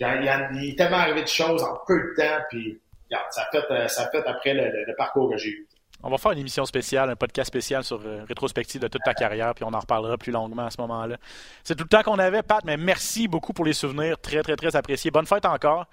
[0.00, 2.80] il, est tellement arrivé de choses en peu de temps, puis
[3.10, 5.68] regarde, ça fait, ça fait après le parcours que j'ai eu.
[6.06, 9.14] On va faire une émission spéciale, un podcast spécial sur euh, rétrospective de toute ta
[9.14, 11.16] carrière, puis on en reparlera plus longuement à ce moment-là.
[11.62, 14.18] C'est tout le temps qu'on avait, Pat, mais merci beaucoup pour les souvenirs.
[14.20, 15.10] Très, très, très apprécié.
[15.10, 15.86] Bonne fête encore.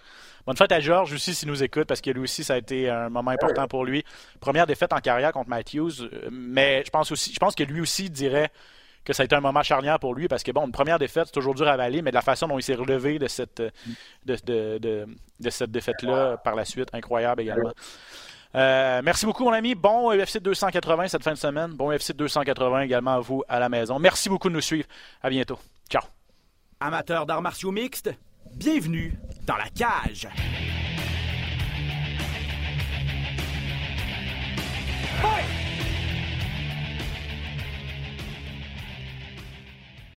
[0.46, 2.90] Bonne fête à Georges aussi s'il nous écoute, parce que lui aussi, ça a été
[2.90, 4.04] un moment important pour lui.
[4.42, 7.80] Première défaite en carrière contre Matthews, euh, mais je pense aussi, je pense que lui
[7.80, 8.52] aussi dirait
[9.06, 11.28] que ça a été un moment charnière pour lui parce que bon, une première défaite,
[11.28, 13.64] c'est toujours dur à avaler, mais de la façon dont il s'est relevé de cette,
[14.26, 15.08] de,
[15.40, 17.72] de cette défaite-là par la suite, incroyable également.
[18.56, 19.76] Euh, merci beaucoup, mon ami.
[19.76, 21.72] Bon UFC 280 cette fin de semaine.
[21.72, 24.00] Bon UFC 280 également à vous à la maison.
[24.00, 24.88] Merci beaucoup de nous suivre.
[25.22, 25.60] À bientôt.
[25.90, 26.04] Ciao.
[26.80, 28.12] Amateurs d'arts martiaux mixtes,
[28.56, 30.28] bienvenue dans la cage.